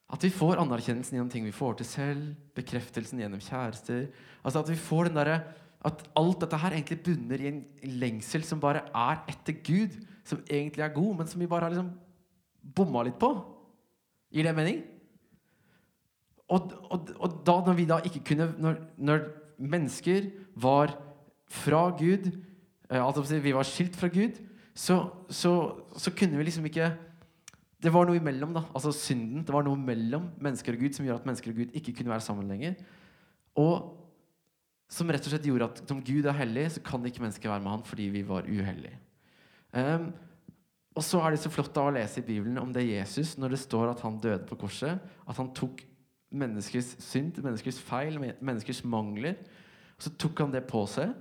[0.07, 2.27] At vi får anerkjennelsen gjennom ting vi får til selv.
[2.55, 4.05] Bekreftelsen gjennom kjærester.
[4.45, 5.39] Altså at vi får den derre
[5.87, 7.63] At alt dette her egentlig bunner i en
[7.99, 9.97] lengsel som bare er etter Gud.
[10.27, 11.91] Som egentlig er god, men som vi bare har liksom
[12.77, 13.33] bomma litt på.
[14.31, 14.81] Gir det mening?
[16.47, 19.25] Og, og, og da når vi da ikke kunne Når, når
[19.59, 20.93] mennesker var
[21.47, 22.29] fra Gud
[22.87, 24.37] Altså vi var skilt fra Gud,
[24.71, 25.51] så, så,
[25.97, 26.93] så kunne vi liksom ikke
[27.83, 28.63] Det var noe imellom, da.
[28.73, 29.43] Altså synden.
[29.45, 32.09] Det var noe mellom mennesker og Gud som gjorde at mennesker og Gud ikke kunne
[32.09, 32.79] være sammen lenger.
[33.59, 33.91] Og
[34.89, 37.61] som rett og slett gjorde at som Gud er hellig, så kan ikke mennesker være
[37.61, 38.97] med han fordi vi var uhellige.
[39.75, 40.07] Um,
[40.97, 43.53] og så er det så flott da å lese i Bibelen om det Jesus, når
[43.53, 44.97] det står at han døde på korset.
[45.29, 45.83] At han tok
[46.31, 49.37] menneskers synd, menneskers feil, men- menneskers mangler.
[49.97, 51.13] Så tok han det på seg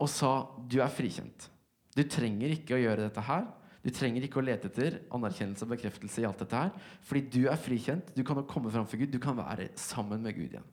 [0.00, 0.30] og sa
[0.68, 1.48] du er frikjent.
[1.94, 3.46] Du trenger ikke å gjøre dette her.
[3.84, 6.72] Du trenger ikke å lete etter anerkjennelse og bekreftelse i alt dette her.
[7.04, 8.14] Fordi du er frikjent.
[8.16, 9.12] Du kan komme framfor Gud.
[9.12, 10.70] Du kan være sammen med Gud igjen.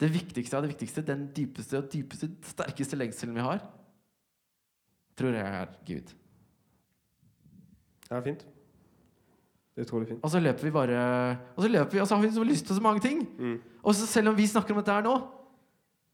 [0.00, 3.62] Det viktigste av det viktigste, den dypeste og dypeste, sterkeste lengselen vi har,
[5.16, 6.12] tror jeg er Gud.
[8.06, 8.55] Det er
[9.84, 10.22] utrolig fint.
[10.24, 11.00] Og så løper vi bare
[11.56, 13.26] Og så løper vi, og så har vi så lyst til så mange ting.
[13.38, 13.58] Mm.
[13.82, 15.16] Og så selv om vi snakker om dette her nå,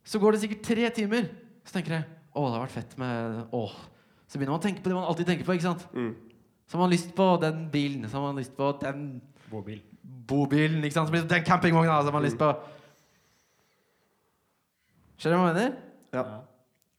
[0.05, 1.29] så går det sikkert tre timer.
[1.65, 3.63] Så tenker jeg å, det har vært fett med å.
[4.27, 5.55] Så begynner man å tenke på det man alltid tenker på.
[5.55, 5.87] ikke sant?
[5.95, 6.15] Mm.
[6.67, 9.07] Så har man lyst på den bilen, så har man lyst på den
[9.53, 9.83] Bobil.
[10.03, 11.11] bobilen, ikke sant?
[11.11, 12.51] Så blir den campingvogna, så har man lyst på
[15.23, 15.75] Skjønner du hva jeg mener?
[16.17, 16.23] Ja.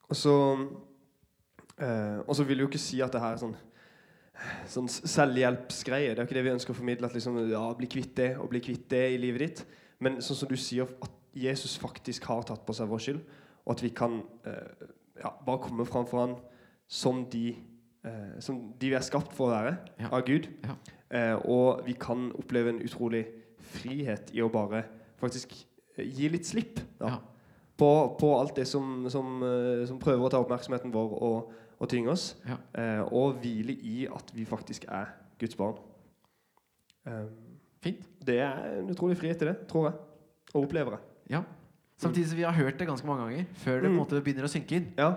[0.07, 0.33] Og så
[1.83, 3.55] Eh, og så vil jeg jo ikke si at det her er sånn,
[4.69, 6.13] sånn selvhjelpsgreie.
[6.13, 7.07] Det er ikke det vi ønsker å formidle.
[7.09, 9.63] At liksom, ja, bli kvitt det og bli kvitt det i livet ditt.
[10.03, 13.21] Men sånn som du sier, at Jesus faktisk har tatt på seg vår skyld,
[13.63, 14.87] og at vi kan eh,
[15.23, 16.33] ja, bare komme framfor han
[16.91, 17.53] som de,
[18.05, 20.09] eh, som de vi er skapt for å være Ja.
[20.11, 20.49] av Gud.
[20.67, 20.75] Ja.
[21.13, 23.23] Eh, og vi kan oppleve en utrolig
[23.73, 24.83] frihet i å bare
[25.21, 25.53] faktisk
[25.97, 27.19] eh, gi litt slipp da, Ja.
[27.79, 31.89] på, på alt det som, som, eh, som prøver å ta oppmerksomheten vår og, og
[31.91, 32.29] tynge oss.
[32.47, 32.55] Ja.
[32.79, 35.75] Eh, og hvile i at vi faktisk er Guds barn.
[37.05, 37.25] Eh,
[37.83, 38.05] Fint.
[38.23, 39.99] det er en utrolig frihet i det, tror jeg.
[40.55, 40.99] Og opplever det.
[41.35, 41.43] Ja.
[41.99, 43.99] Samtidig som vi har hørt det ganske mange ganger før det på en Mm.
[44.01, 44.93] måte begynner å synke inn.
[44.97, 45.11] Ja,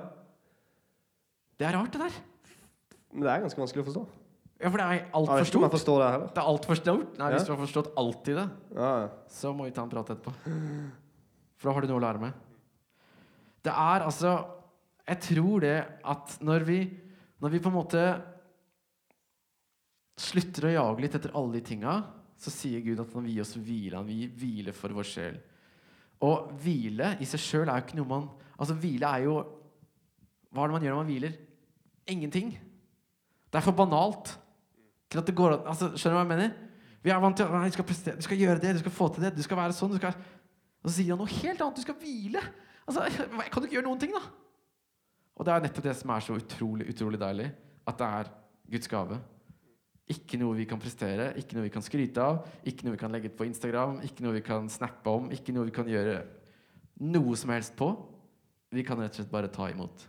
[1.59, 2.13] Det er rart, det der.
[3.13, 4.07] men det er ganske vanskelig å forstå.
[4.61, 5.71] Ja, For det er altfor stort.
[5.73, 6.27] forstår det heller.
[6.29, 7.19] Det er altfor stort.
[7.19, 7.37] Nei, Ja.
[7.39, 9.09] Hvis du har forstått alt i det, Ja, ja.
[9.29, 10.33] så må vi ta en prat etterpå.
[11.57, 12.33] For da har du noe å lære meg.
[13.63, 14.47] Det er altså
[15.07, 16.81] Jeg tror det at når vi,
[17.43, 18.05] når vi på en måte
[20.17, 21.99] slutter å jage litt etter alle de tinga,
[22.41, 24.01] så sier Gud at han vil gi oss hvile.
[24.01, 25.39] Han vil hvile for vår sjel.
[26.25, 29.35] Og hvile i seg sjøl er jo ikke noe man Altså, hvile er jo
[30.49, 31.35] Hva er det man gjør når man hviler?
[32.09, 32.55] Ingenting.
[33.53, 34.31] Det er for banalt
[35.13, 36.55] til at det går an altså, Skjønner du hva jeg mener?
[37.05, 39.07] Vi er vant til at du skal, prestere, du skal gjøre det, du skal få
[39.13, 39.93] til det, du skal være sånn.
[39.93, 40.17] Du skal,
[40.83, 41.77] og så sier han noe helt annet.
[41.77, 42.41] Du skal hvile.
[42.83, 43.05] Altså,
[43.53, 44.25] kan du ikke gjøre noen ting, da?
[45.37, 47.51] Og det er nettopp det som er så utrolig, utrolig deilig.
[47.87, 48.31] At det er
[48.73, 49.19] Guds gave.
[50.11, 53.13] Ikke noe vi kan prestere, ikke noe vi kan skryte av, ikke noe vi kan
[53.13, 56.21] legge ut på Instagram, ikke noe vi kan snappe om, ikke noe vi kan gjøre
[57.03, 57.91] noe som helst på.
[58.73, 60.07] Vi kan rett og slett bare ta imot.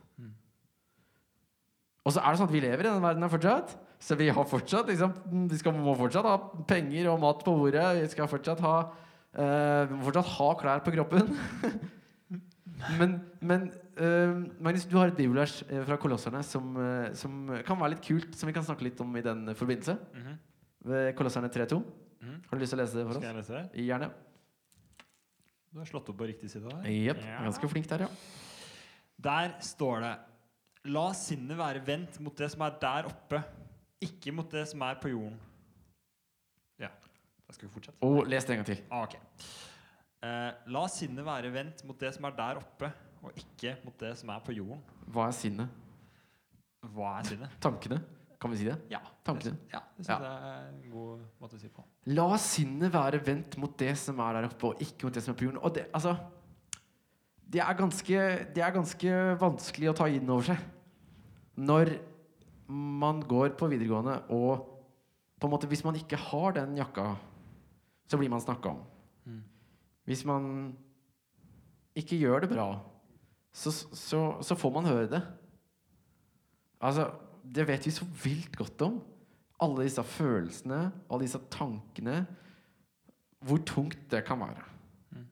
[2.07, 3.75] Og så er det sånn at vi lever i denne verden fortsatt.
[3.99, 5.13] Så vi har fortsatt liksom,
[5.49, 6.37] Vi skal, må fortsatt ha
[6.69, 7.87] penger og mat på bordet.
[7.97, 11.33] Vi skal fortsatt ha uh, vi må fortsatt ha klær på kroppen.
[12.99, 17.79] men men uh, Magnus, du har et bibelvers eh, fra Kolosserne som, eh, som kan
[17.79, 19.97] være litt kult, som vi kan snakke litt om i den forbindelse.
[20.13, 20.37] Mhm.
[20.87, 21.79] Ved Kolosserne 3.2.
[22.21, 22.41] Mhm.
[22.49, 23.27] Har du lyst til å lese det for Skal oss?
[23.27, 23.85] jeg lese det?
[23.87, 24.11] Gjerne.
[25.73, 26.85] Du har slått opp på riktig side der.
[26.89, 27.19] Jepp.
[27.25, 27.41] Ja.
[27.43, 28.07] Ganske flink der, ja.
[29.27, 30.15] Der står det
[30.87, 33.41] La sinnet være vendt mot det som er der oppe,
[34.01, 35.35] ikke mot det som er på jorden.
[36.79, 36.87] Ja.
[37.43, 37.97] Da skal vi fortsette.
[38.07, 38.79] Og les det en gang til.
[38.89, 39.17] Ah, ok.
[40.25, 42.89] Eh, la sinnet være vendt mot det som er der oppe,
[43.21, 44.79] og ikke mot det som er på jorden.
[45.13, 45.83] Hva er sinnet?
[46.93, 47.57] Hva er sinnet?
[47.61, 47.99] Tankene?
[48.37, 48.75] Kan vi si det?
[48.93, 49.55] Ja, Tankene.
[49.57, 51.85] Det, ja, det synes jeg er en god måte å si på.
[52.13, 55.33] La sinnet være vendt mot det som er der oppe, og ikke mot det som
[55.33, 55.61] er på jorden.
[55.65, 56.13] Og det, altså,
[57.41, 60.65] det, er ganske, det er ganske vanskelig å ta inn over seg.
[61.57, 61.93] Når
[62.69, 64.73] man går på videregående og
[65.37, 67.11] på en måte, Hvis man ikke har den jakka,
[68.09, 68.79] så blir man snakka om.
[69.25, 69.43] Mm.
[70.07, 70.71] Hvis man
[71.97, 72.67] ikke gjør det bra,
[73.51, 75.21] så, så, så får man høre det.
[76.79, 77.09] Altså,
[77.43, 78.99] det vet vi så vilt godt om.
[79.65, 82.21] Alle disse følelsene, alle disse tankene.
[83.43, 84.63] Hvor tungt det kan være.
[85.11, 85.25] Mm.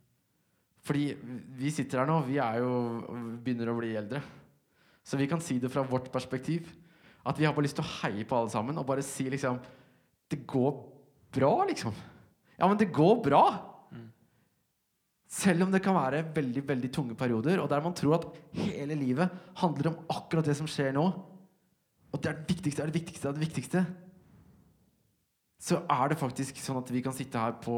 [0.85, 1.05] Fordi
[1.61, 2.73] vi sitter her nå, vi er jo
[3.45, 4.21] begynner å bli eldre.
[5.05, 6.67] Så vi kan si det fra vårt perspektiv.
[7.25, 9.57] At vi har bare lyst til å heie på alle sammen og bare si liksom
[10.29, 10.75] Det går
[11.33, 11.93] bra, liksom.
[12.57, 13.45] Ja, men det går bra!
[15.35, 18.95] Selv om det kan være veldig veldig tunge perioder, og der man tror at hele
[18.95, 21.03] livet handler om akkurat det som skjer nå,
[22.15, 23.81] og det er det viktigste, er det viktigste, er det viktigste,
[25.65, 27.75] så er det faktisk sånn at vi kan sitte her på,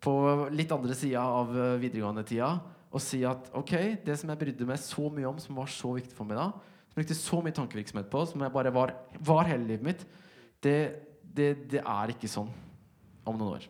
[0.00, 0.14] på
[0.54, 2.50] litt andre sida av eh, videregående-tida
[2.88, 3.74] og si at ok,
[4.06, 6.46] det som jeg brydde meg så mye om, som var så viktig for meg da,
[6.88, 8.94] som jeg brukte så mye tankevirksomhet på, som jeg bare var,
[9.28, 10.06] var hele livet mitt,
[10.64, 10.78] det,
[11.20, 12.48] det, det er ikke sånn
[13.28, 13.68] om noen år.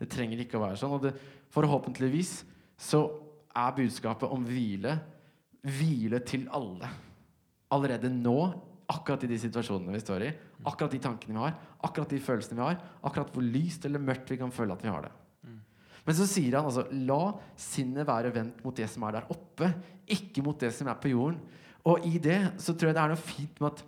[0.00, 0.94] Det trenger ikke å være sånn.
[0.96, 1.10] Og det,
[1.54, 2.40] forhåpentligvis
[2.80, 3.04] så
[3.56, 4.98] er budskapet om hvile
[5.66, 6.88] hvile til alle.
[7.74, 8.38] Allerede nå,
[8.90, 10.30] akkurat i de situasjonene vi står i,
[10.66, 14.32] akkurat de tankene vi har, akkurat de følelsene vi har, akkurat hvor lyst eller mørkt
[14.32, 15.14] vi kan føle at vi har det.
[16.06, 19.68] Men så sier han altså La sinnet være vendt mot det som er der oppe,
[20.08, 21.38] ikke mot det som er på jorden.
[21.86, 23.84] Og i det så tror jeg det er noe fint med at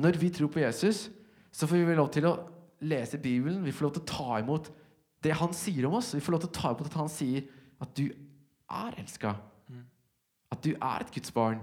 [0.00, 1.08] når vi tror på Jesus,
[1.52, 2.38] så får vi lov til å
[2.88, 4.70] lese Bibelen, vi får lov til å ta imot
[5.24, 6.14] det han sier om oss.
[6.16, 7.48] Vi får lov til å ta imot at han sier
[7.80, 9.34] at du er elska.
[10.50, 11.60] At du er et Guds barn.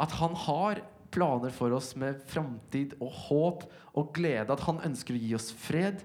[0.00, 3.66] At han har planer for oss med framtid og håp
[3.98, 4.52] og glede.
[4.52, 6.02] At han ønsker å gi oss fred.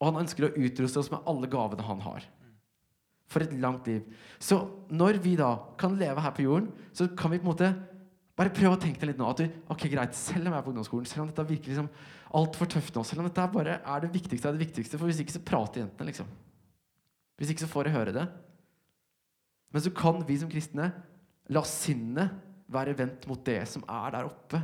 [0.00, 2.26] Og han ønsker å utruste oss med alle gavene han har.
[3.30, 4.04] For et langt liv.
[4.42, 4.60] Så
[4.92, 7.70] når vi da kan leve her på jorden, så kan vi på en måte
[8.34, 9.30] bare prøve å tenke deg litt nå.
[9.30, 11.90] At du, ok greit, Selv om jeg er på ungdomsskolen, selv om dette virker liksom
[12.34, 15.20] altfor tøft nå, selv om dette bare er det viktigste av det viktigste, for hvis
[15.22, 16.30] ikke så prater jentene, liksom.
[17.38, 18.24] Hvis ikke så får de høre det.
[19.74, 20.90] Men så kan vi som kristne
[21.52, 22.34] la sinnet
[22.74, 24.60] være vendt mot det som er der oppe.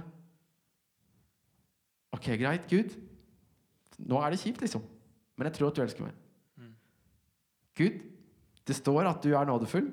[2.14, 2.94] Ok, greit, Gud.
[4.00, 4.84] Nå er det kjipt, liksom.
[5.38, 6.16] Men jeg tror at du elsker meg.
[6.58, 6.72] Mm.
[7.78, 8.00] Gud,
[8.66, 9.90] det står at du er nådefull.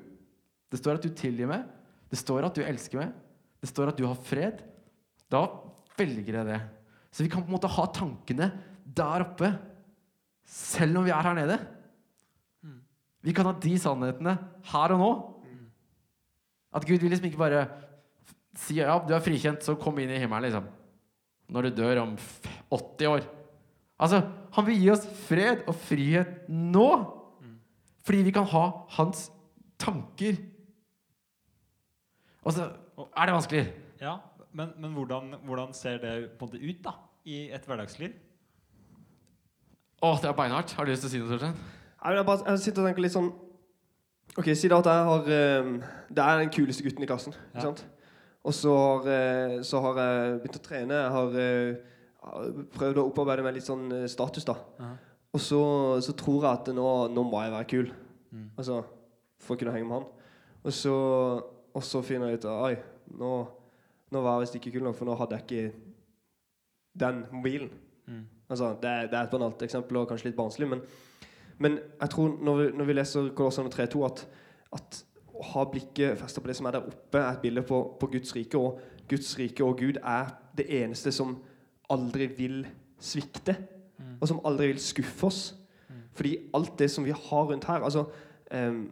[0.68, 1.66] Det står at du tilgir meg.
[2.08, 3.14] Det står at du elsker meg.
[3.58, 4.62] Det står at du har fred.
[5.30, 5.44] Da
[5.98, 6.60] velger jeg det.
[7.12, 8.50] Så vi kan på en måte ha tankene
[8.84, 9.52] der oppe,
[10.48, 11.58] selv om vi er her nede.
[13.24, 14.36] Vi kan ha de sannhetene
[14.70, 15.10] her og nå.
[16.78, 17.64] At Gud vil liksom ikke bare
[18.58, 20.68] si ja, du er frikjent, så kom inn i himmelen, liksom.
[21.48, 22.14] Når du dør om
[22.74, 23.26] 80 år.
[23.98, 24.20] Altså,
[24.54, 26.88] han vil gi oss fred og frihet nå.
[28.06, 28.64] Fordi vi kan ha
[28.96, 29.26] hans
[29.80, 30.38] tanker.
[32.44, 33.64] Og så er det vanskelig.
[34.00, 34.18] Ja,
[34.58, 36.94] men, men hvordan, hvordan ser det på en måte ut da,
[37.28, 38.14] i et hverdagsliv?
[39.98, 40.74] Å, det er beinhardt.
[40.78, 41.54] Har du lyst til å si noe, Torstein?
[41.98, 43.30] Nei, jeg, bare, jeg sitter og tenker litt sånn
[44.38, 45.70] Ok, Si da at jeg har eh,
[46.14, 47.34] Det er den kuleste gutten i klassen.
[47.34, 47.48] Ja.
[47.56, 47.80] ikke sant?
[48.46, 51.00] Og så har, eh, så har jeg begynt å trene.
[51.02, 54.46] Jeg har eh, prøvd å opparbeide meg litt sånn eh, status.
[54.46, 54.92] da Ja.
[55.34, 55.60] Og så,
[56.06, 57.90] så tror jeg at nå, nå må jeg være kul.
[58.30, 58.46] Mm.
[58.54, 58.78] Altså,
[59.42, 60.06] For å kunne henge med han.
[60.62, 60.94] Og så,
[61.74, 62.78] og så finner jeg ut at Oi,
[63.18, 63.32] nå,
[64.10, 65.72] nå var jeg visst ikke kul nok, for nå hadde jeg ikke
[67.00, 67.70] den mobilen.
[68.06, 68.24] Mm.
[68.48, 70.80] Altså, det, er, det er et banalt eksempel og kanskje litt barnslig, men,
[71.58, 74.24] men jeg tror når vi, når vi leser Kolossene 3.2 at,
[74.78, 75.02] at
[75.38, 78.10] å ha blikket festet på det som er der oppe, er et bilde på, på
[78.14, 81.36] Guds rike, og Guds rike og Gud er det eneste som
[81.90, 82.62] aldri vil
[83.00, 83.56] svikte,
[83.98, 84.16] Mm.
[84.20, 85.54] og som aldri vil skuffe oss.
[86.14, 88.04] Fordi alt det som vi har rundt her altså,
[88.50, 88.84] ehm,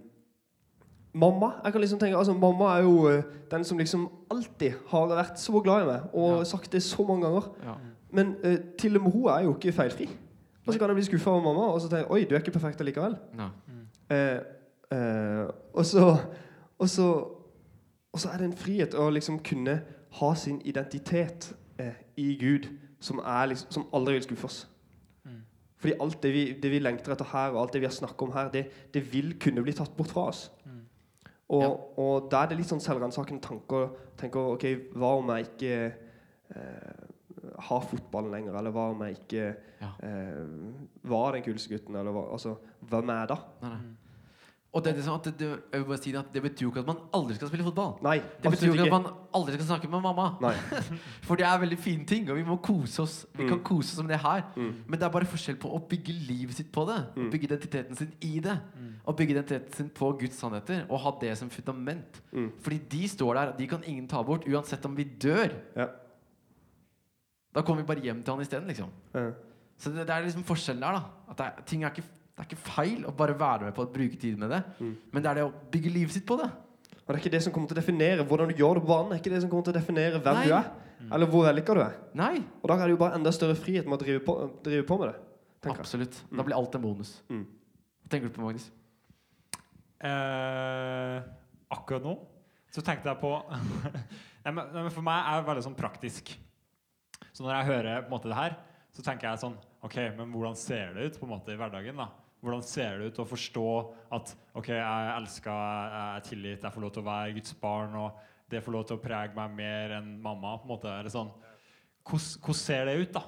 [1.17, 5.07] Mamma jeg kan liksom tenke, altså mamma er jo eh, den som liksom alltid har
[5.09, 6.45] vært så glad i meg, og Ja.
[6.45, 7.49] sagt det så mange ganger.
[7.65, 7.75] Ja.
[8.13, 10.09] Men uh, til og med hun er jo ikke feilfri.
[10.67, 12.39] Og så kan jeg bli skuffa over mamma, og så tenker jeg oi, du er
[12.43, 13.17] ikke perfekt allikevel.
[13.39, 13.49] Ja.
[13.67, 13.87] Mm.
[14.11, 16.17] Uh, uh, og så
[16.79, 17.09] og så
[18.17, 19.81] og så er det en frihet å liksom kunne
[20.21, 24.69] ha sin identitet eh, i Gud, som, er liksom, som aldri vil skuffe oss.
[25.25, 25.43] Mm.
[25.77, 28.23] Fordi alt det vi, det vi lengter etter her, og alt det vi har snakket
[28.25, 28.63] om her, det,
[28.95, 30.47] det vil kunne bli tatt bort fra oss.
[31.49, 31.55] Mm.
[31.57, 31.69] Og, Ja.
[32.03, 33.91] og da er det litt sånn selvransakende tanker.
[34.19, 34.65] Tenker ok,
[34.97, 35.95] hva om jeg ikke
[36.57, 37.05] eh,
[37.69, 38.57] har fotballen lenger?
[38.59, 39.91] Eller hva om jeg ikke Ja.
[40.03, 40.47] eh,
[41.05, 41.95] var den kuleste gutten?
[41.97, 42.57] Eller hva, altså,
[42.89, 43.39] hvem er jeg da?
[43.63, 43.97] Nei, nei.
[44.77, 46.67] Og det, er liksom at det, det, jeg vil bare si det, at det betyr
[46.67, 47.95] jo ikke at man aldri skal spille fotball.
[48.05, 49.07] Nei, Det betyr jo ikke at man
[49.39, 50.27] aldri skal snakke med mamma.
[50.45, 50.51] Nei.
[51.27, 53.15] For det er veldig fine ting, og vi må kose oss.
[53.33, 53.49] Vi Mm.
[53.55, 54.43] kan kose oss med det her.
[54.57, 54.75] Mm.
[54.87, 56.99] Men det er bare forskjell på å bygge livet sitt på det.
[57.17, 57.31] Mm.
[57.33, 58.59] Bygge identiteten sin i det.
[58.77, 58.93] Mm.
[59.07, 60.85] Og bygge identiteten sin på Guds sannheter.
[60.91, 62.21] Og ha det som fundament.
[62.37, 62.51] Mm.
[62.61, 65.57] Fordi de står der, de kan ingen ta bort, uansett om vi dør.
[65.77, 65.89] Ja.
[67.57, 68.91] Da kommer vi bare hjem til han isteden, liksom.
[69.15, 69.31] Ja.
[69.81, 71.33] Så det, det er liksom forskjellen der, da.
[71.33, 72.05] At det er, ting er ikke,
[72.37, 74.59] det er ikke feil å bare være med på å bruke tid med det.
[74.77, 74.91] Mm.
[75.13, 76.51] Men det er det å bygge livet sitt på det.
[77.07, 78.91] Og det er ikke det som kommer til å definere hvordan du gjør det på
[78.91, 79.09] banen.
[79.09, 80.43] Det er ikke det som kommer til å definere hvem Nei.
[80.45, 80.69] du er,
[81.17, 81.95] eller hvor vellykka du er.
[82.19, 84.35] Nei, Og da er det jo bare enda større frihet med å drive på,
[84.67, 85.73] drive på med det.
[85.73, 86.19] absolutt.
[86.29, 86.37] Mm.
[86.37, 87.15] Da blir alt en bonus.
[87.33, 87.47] Mm.
[88.05, 88.69] Hva tenker du på, Magnus?
[90.05, 91.17] Eh,
[91.73, 92.19] akkurat nå
[92.77, 93.31] så tenkte jeg på
[94.45, 96.35] nei, men, nei, men For meg er det veldig sånn praktisk.
[97.33, 98.59] Så når jeg hører på en måte det her,
[98.93, 101.97] så tenker jeg sånn OK, men hvordan ser det ut på en måte i hverdagen?
[101.97, 102.11] da?
[102.47, 103.67] Hvordan ser det ut å forstå
[104.15, 107.57] at OK, jeg er elska, jeg er tilgitt, jeg får lov til å være Guds
[107.61, 110.55] barn, og det får lov til å prege meg mer enn mamma?
[110.61, 111.33] på en måte, eller sånn,
[112.07, 113.23] Hvordan hvordan ser det ut, da?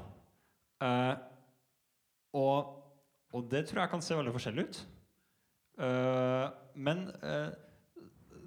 [0.79, 1.15] Uh,
[2.39, 2.69] og,
[3.35, 4.79] og det tror jeg kan se veldig forskjellig ut.
[5.83, 6.47] Uh,
[6.79, 7.51] men uh,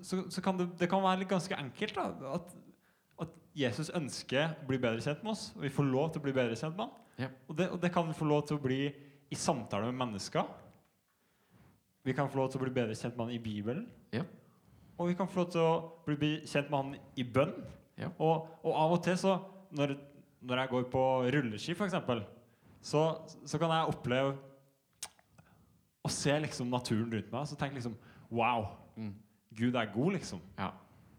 [0.04, 2.08] så, så kan det, det kan være litt ganske enkelt da,
[2.38, 2.56] at,
[3.26, 6.26] at Jesus ønsker å bli bedre kjent med oss, og vi får lov til å
[6.30, 6.98] bli bedre kjent med ham.
[7.22, 7.30] Ja.
[7.48, 8.82] Og, det, og det kan vi få lov til å bli
[9.32, 10.48] i samtale med mennesker.
[12.04, 13.88] Vi kan få lov til å bli bedre kjent med han i Bibelen.
[14.16, 14.24] Ja.
[14.98, 15.74] Og vi kan få lov til å
[16.08, 17.54] bli kjent med han i bønn.
[18.02, 18.10] Ja.
[18.18, 19.36] Og, og av og til så
[19.78, 19.96] når,
[20.42, 21.04] når jeg går på
[21.36, 21.98] rulleski, f.eks.,
[22.82, 23.02] så,
[23.46, 24.34] så kan jeg oppleve
[26.02, 27.42] å se liksom naturen rundt meg.
[27.42, 27.98] og tenke liksom
[28.32, 29.14] Wow, Mm.
[29.56, 30.40] Gud er god, liksom.
[30.60, 30.68] Ja.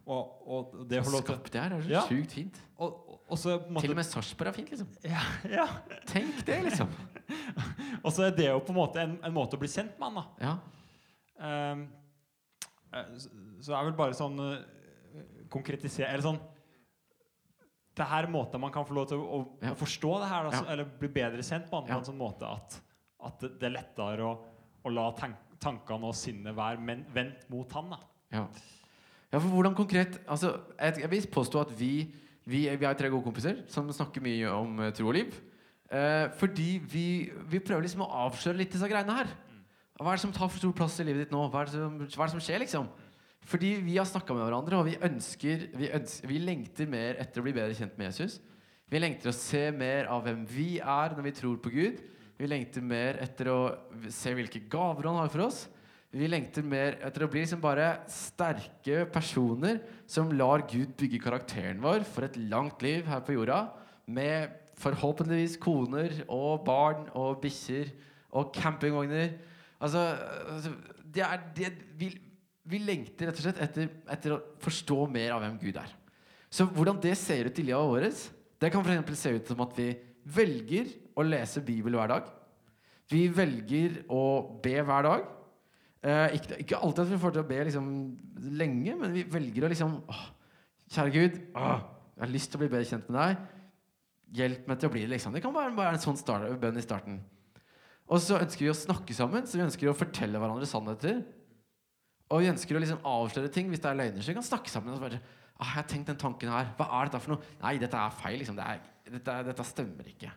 [0.07, 2.03] Og, og det å få lov til Skapt det her er så Ja.
[2.09, 2.59] sjukt fint.
[2.77, 4.89] og, og, så måte Til og med Sarpsborg er fint, liksom.
[5.05, 5.23] ja,
[5.59, 5.67] ja.
[6.07, 6.89] Tenk det, liksom.
[8.05, 10.11] Og så er det jo på en måte en, en måte å bli kjent med
[10.11, 10.53] han, da.
[11.41, 11.87] Ehm,
[12.93, 13.31] eh, så,
[13.71, 15.23] det er vel bare sånn eh,
[15.53, 16.41] Konkretisere Eller sånn
[17.97, 19.73] Det her er man kan få lov til å, å, Ja.
[19.75, 20.73] forstå det her, altså, Ja.
[20.73, 21.99] eller bli bedre kjent på Ja.
[21.99, 22.81] en sånn måte at,
[23.21, 24.45] at det, er lettere å,
[24.85, 27.97] å la tank, tankene og sinnet være men, vendt mot han.
[28.33, 32.15] ja, for hvordan konkret altså, jeg, jeg vil påstå at vi,
[32.47, 35.37] vi, vi er tre gode kompiser som snakker mye om eh, tro og liv.
[35.93, 39.29] Eh, fordi vi, vi prøver liksom å avsløre litt disse greiene her.
[40.01, 41.43] Hva er det som tar for stor plass i livet ditt nå?
[41.53, 42.89] Hva er det som, er det som skjer, liksom?
[43.49, 47.43] Fordi vi har snakka med hverandre, og vi ønsker, vi ønsker Vi lengter mer etter
[47.43, 48.39] å bli bedre kjent med Jesus.
[48.93, 52.01] Vi lengter å se mer av hvem vi er når vi tror på Gud.
[52.39, 53.61] Vi lengter mer etter å
[54.13, 55.65] se hvilke gaver han har for oss.
[56.13, 61.81] Vi lengter mer etter å bli liksom bare sterke personer som lar Gud bygge karakteren
[61.81, 63.63] vår for et langt liv her på jorda.
[64.05, 67.95] Med forhåpentligvis koner og barn og bikkjer
[68.37, 69.39] og campingvogner.
[69.83, 70.03] Altså,
[70.55, 70.75] altså
[71.13, 72.13] det er det vi,
[72.71, 75.91] vi lengter rett og slett etter, etter å forstå mer av hvem Gud er.
[76.53, 78.25] Så hvordan det ser ut i livet vårt,
[78.63, 79.89] det kan for se ut som at vi
[80.23, 82.29] velger å lese Bibel hver dag.
[83.11, 84.25] Vi velger å
[84.63, 85.25] be hver dag.
[86.03, 87.89] Eh, ikke, ikke, alltid at vi får til å be liksom,
[88.59, 90.23] lenge, men vi velger å liksom åh,
[90.93, 91.85] Kjære Gud, åh,
[92.17, 93.45] jeg har lyst til å bli bedre kjent med deg.
[94.37, 95.13] Hjelp meg til å bli det.
[95.15, 97.21] liksom Det kan være, være en sånn start, bønn i starten.
[98.13, 101.23] Og så ønsker vi å snakke sammen, så vi ønsker å fortelle hverandre sannheter.
[102.33, 104.25] Og vi ønsker å liksom avsløre ting hvis det er løgner.
[104.25, 104.93] Så vi kan snakke sammen.
[104.93, 105.21] og bare,
[105.57, 106.71] ah, jeg har tenkt den tanken her.
[106.77, 107.53] Hva er dette for noe?
[107.63, 108.39] Nei, dette er feil.
[108.41, 110.33] liksom det er, dette, dette, stemmer ikke.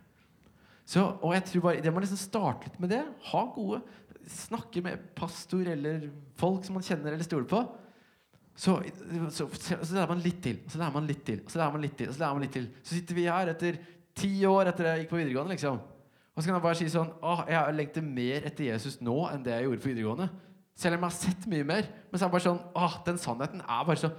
[0.86, 3.04] Så, og jeg tror bare, Det må liksom starte litt med det.
[3.32, 3.84] Ha gode
[4.26, 6.08] Snakke med pastor eller
[6.40, 7.60] folk som man kjenner eller stoler på.
[8.58, 8.80] Så,
[9.30, 11.60] så, så, så lærer man litt til, og så lærer man litt til, og så
[11.60, 12.08] lærer man litt til.
[12.10, 13.78] og Så lærer man litt til Så sitter vi her etter
[14.18, 15.54] ti år etter jeg gikk på videregående.
[15.54, 15.78] liksom
[16.36, 19.44] Og så kan jeg bare si sånn Åh, jeg lengter mer etter Jesus nå enn
[19.46, 20.30] det jeg gjorde på videregående.
[20.76, 21.88] Selv om jeg har sett mye mer.
[22.12, 24.12] Men så er det bare sånn Åh, den sannheten er bare så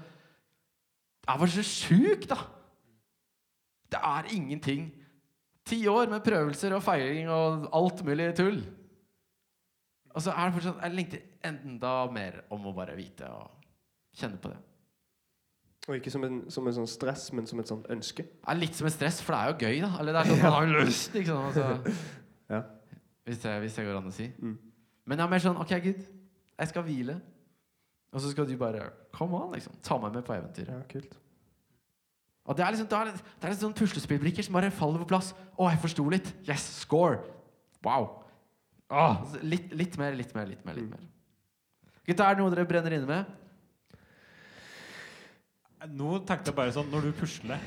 [1.26, 2.38] er bare så sjuk, da.
[3.90, 4.88] Det er ingenting.
[5.66, 8.60] Ti år med prøvelser og feiring og alt mulig tull.
[10.14, 13.66] Og så er det fortsatt Jeg lengter enda mer om å bare vite og
[14.16, 14.60] kjenne på det.
[15.86, 18.24] Og ikke som en, som en sånn stress, men som et sånt ønske?
[18.26, 19.90] Er litt som et stress, for det er jo gøy, da.
[20.00, 21.44] Eller det er sånn man har lyst, liksom.
[21.46, 21.94] Altså,
[22.54, 22.60] ja.
[23.28, 24.26] hvis, det, hvis det går an å si.
[24.42, 24.56] Mm.
[25.06, 26.02] Men jeg er mer sånn OK, Gud,
[26.56, 27.20] jeg skal hvile.
[28.16, 29.78] Og så skal du bare Come on, liksom.
[29.86, 30.74] Ta meg med på eventyret.
[30.74, 31.14] Ja, kult.
[32.46, 35.10] Og det er liksom, det er, det er litt sånn puslespillbrikker som bare faller på
[35.14, 35.32] plass.
[35.54, 36.28] Å, jeg forsto litt.
[36.46, 37.22] Yes, score.
[37.86, 38.10] Wow.
[38.90, 40.78] Åh, litt, litt mer, litt mer, litt mer.
[40.78, 41.02] litt mer.
[42.06, 43.34] Gutta, er det noe dere brenner inne med?
[45.94, 47.58] Nå tenkte jeg bare sånn Når du pusler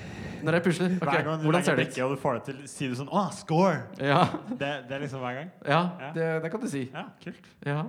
[0.43, 0.95] Når jeg pusler?
[0.97, 1.99] Ok, Hver gang du Hvordan ser det ut?
[2.05, 3.83] og du får det til, sier du sånn Å, score!
[3.99, 5.51] Ja, Det, det er liksom hver gang?
[5.67, 6.11] ja, Ja.
[6.15, 6.83] det, det kan du si.
[6.93, 7.45] Ja, kult.
[7.65, 7.83] Ja.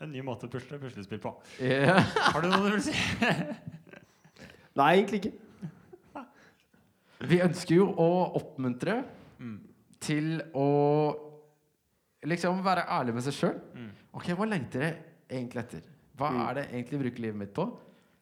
[0.00, 1.34] En ny måte å pusle puslespill på.
[1.60, 1.98] Ja.
[2.32, 2.92] Har du noe du vil si?
[4.80, 5.32] Nei, egentlig ikke.
[7.28, 8.10] Vi ønsker jo å
[8.40, 9.02] oppmuntre
[9.40, 9.58] Mm.
[10.00, 10.66] til å
[12.28, 13.54] liksom være ærlig med seg sjøl.
[13.76, 13.90] Mm.
[14.16, 14.96] Ok, hva lengter jeg
[15.30, 15.80] egentlig etter?
[16.16, 16.40] Hva Mm.
[16.48, 17.66] er det egentlig jeg bruker livet mitt på?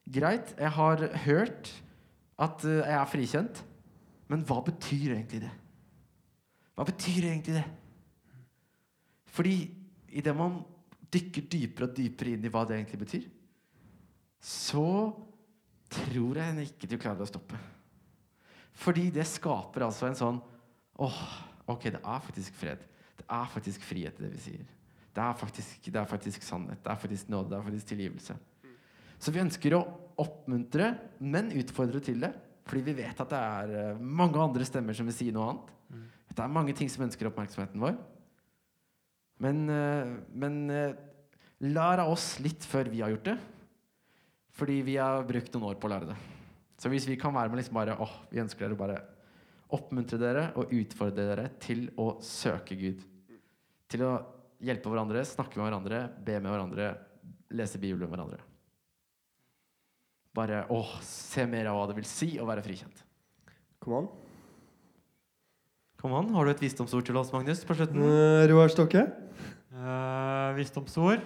[0.09, 1.71] Greit, jeg har hørt
[2.41, 3.63] at eh, jeg er frikjent,
[4.29, 5.53] men hva betyr egentlig det?
[6.79, 7.65] Hva betyr egentlig det?
[9.35, 9.57] Fordi
[10.17, 10.61] idet man
[11.13, 13.27] dykker dypere og dypere inn i hva det egentlig betyr,
[14.41, 14.87] så
[15.91, 17.59] tror jeg ikke du klarer å stoppe.
[18.79, 20.41] Fordi det skaper altså en sånn
[21.03, 21.23] åh,
[21.67, 22.83] ok, det er faktisk fred.
[23.19, 24.67] Det er faktisk frihet i det vi sier.
[25.15, 26.79] Det er, faktisk, det er faktisk sannhet.
[26.85, 27.51] Det er faktisk nåde.
[27.51, 28.37] Det er faktisk tilgivelse.
[29.19, 29.83] Så vi ønsker å
[30.19, 30.93] oppmuntre,
[31.23, 32.33] men utfordre til det.
[32.69, 35.75] Fordi vi vet at det er eh, mange andre stemmer som vil si noe annet.
[36.29, 37.97] Det er mange ting som ønsker oppmerksomheten vår.
[39.43, 40.99] Men, eh, men eh,
[41.67, 43.37] lær av oss litt før vi har gjort det.
[44.59, 46.19] Fordi vi har brukt noen år på å lære det.
[46.79, 48.99] Så hvis vi kan være med liksom bare åh, vi ønsker dere bare
[49.75, 53.03] oppmuntre dere og utfordre dere til å søke Gud.
[53.91, 54.13] Til å
[54.65, 56.93] hjelpe hverandre, snakke med hverandre, be med hverandre,
[57.55, 58.41] lese Bibelen med hverandre.
[60.37, 63.05] Bare å, se mer av hva det vil si å være frikjent.
[63.83, 64.11] Kom an.
[65.99, 67.65] Kom an, Har du et visdomsord til oss, Magnus?
[67.67, 68.05] på slutten?
[68.05, 69.07] Uh, Roar Stokke?
[69.75, 71.25] Uh, visdomsord.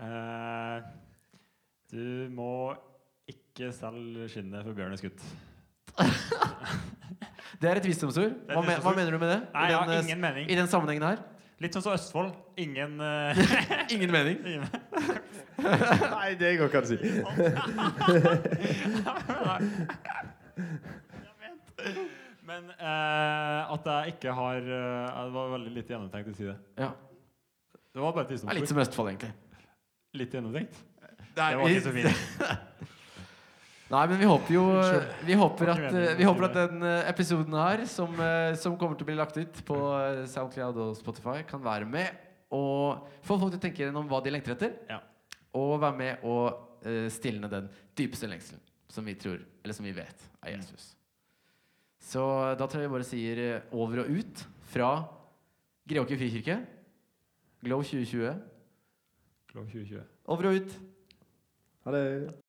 [0.00, 0.82] Uh,
[1.92, 2.72] du må
[3.30, 5.22] ikke selge skinnet for bjørn er skutt.
[7.62, 8.32] Det er et visdomsord.
[8.48, 8.82] Hva, et visdomsord.
[8.82, 9.40] hva mener du med det?
[9.54, 10.48] Nei, den, eh, ingen mening.
[10.50, 11.20] I den sammenhengen her?
[11.62, 12.32] Litt sånn som Østfold.
[12.58, 13.38] Ingen uh...
[13.94, 14.40] Ingen mening.
[15.62, 16.98] Nei, det går ikke an å si.
[22.42, 26.58] Men eh, at jeg ikke har eh, Det var veldig litt gjennomtenkt å si det.
[26.80, 26.90] Ja.
[27.92, 29.32] Det var bare et Det er litt som Østfold, egentlig.
[30.18, 30.74] Litt gjennomtenkt.
[31.32, 32.12] Det Det var ikke så fint.
[33.92, 34.64] Nei, men vi håper jo
[35.28, 39.04] Vi håper at, vi håper at den eh, episoden her, som, eh, som kommer til
[39.04, 43.52] å bli lagt ut på eh, SoundCloud og Spotify, kan være med og få folk
[43.52, 44.72] til å tenke gjennom hva de lengter etter.
[44.88, 44.98] Ja.
[45.58, 49.94] Og være med å uh, stilne den dypeste lengselen som vi tror, eller som vi
[49.96, 50.92] vet, er Jesus.
[52.02, 52.22] Så
[52.58, 54.42] da tror jeg vi bare sier eh, over og ut
[54.72, 54.90] fra
[55.88, 56.58] Greåker frikirke.
[57.64, 58.34] Glow 2020.
[59.52, 60.02] Glow 2020.
[60.34, 60.74] Over og ut.
[61.86, 62.41] Ha det.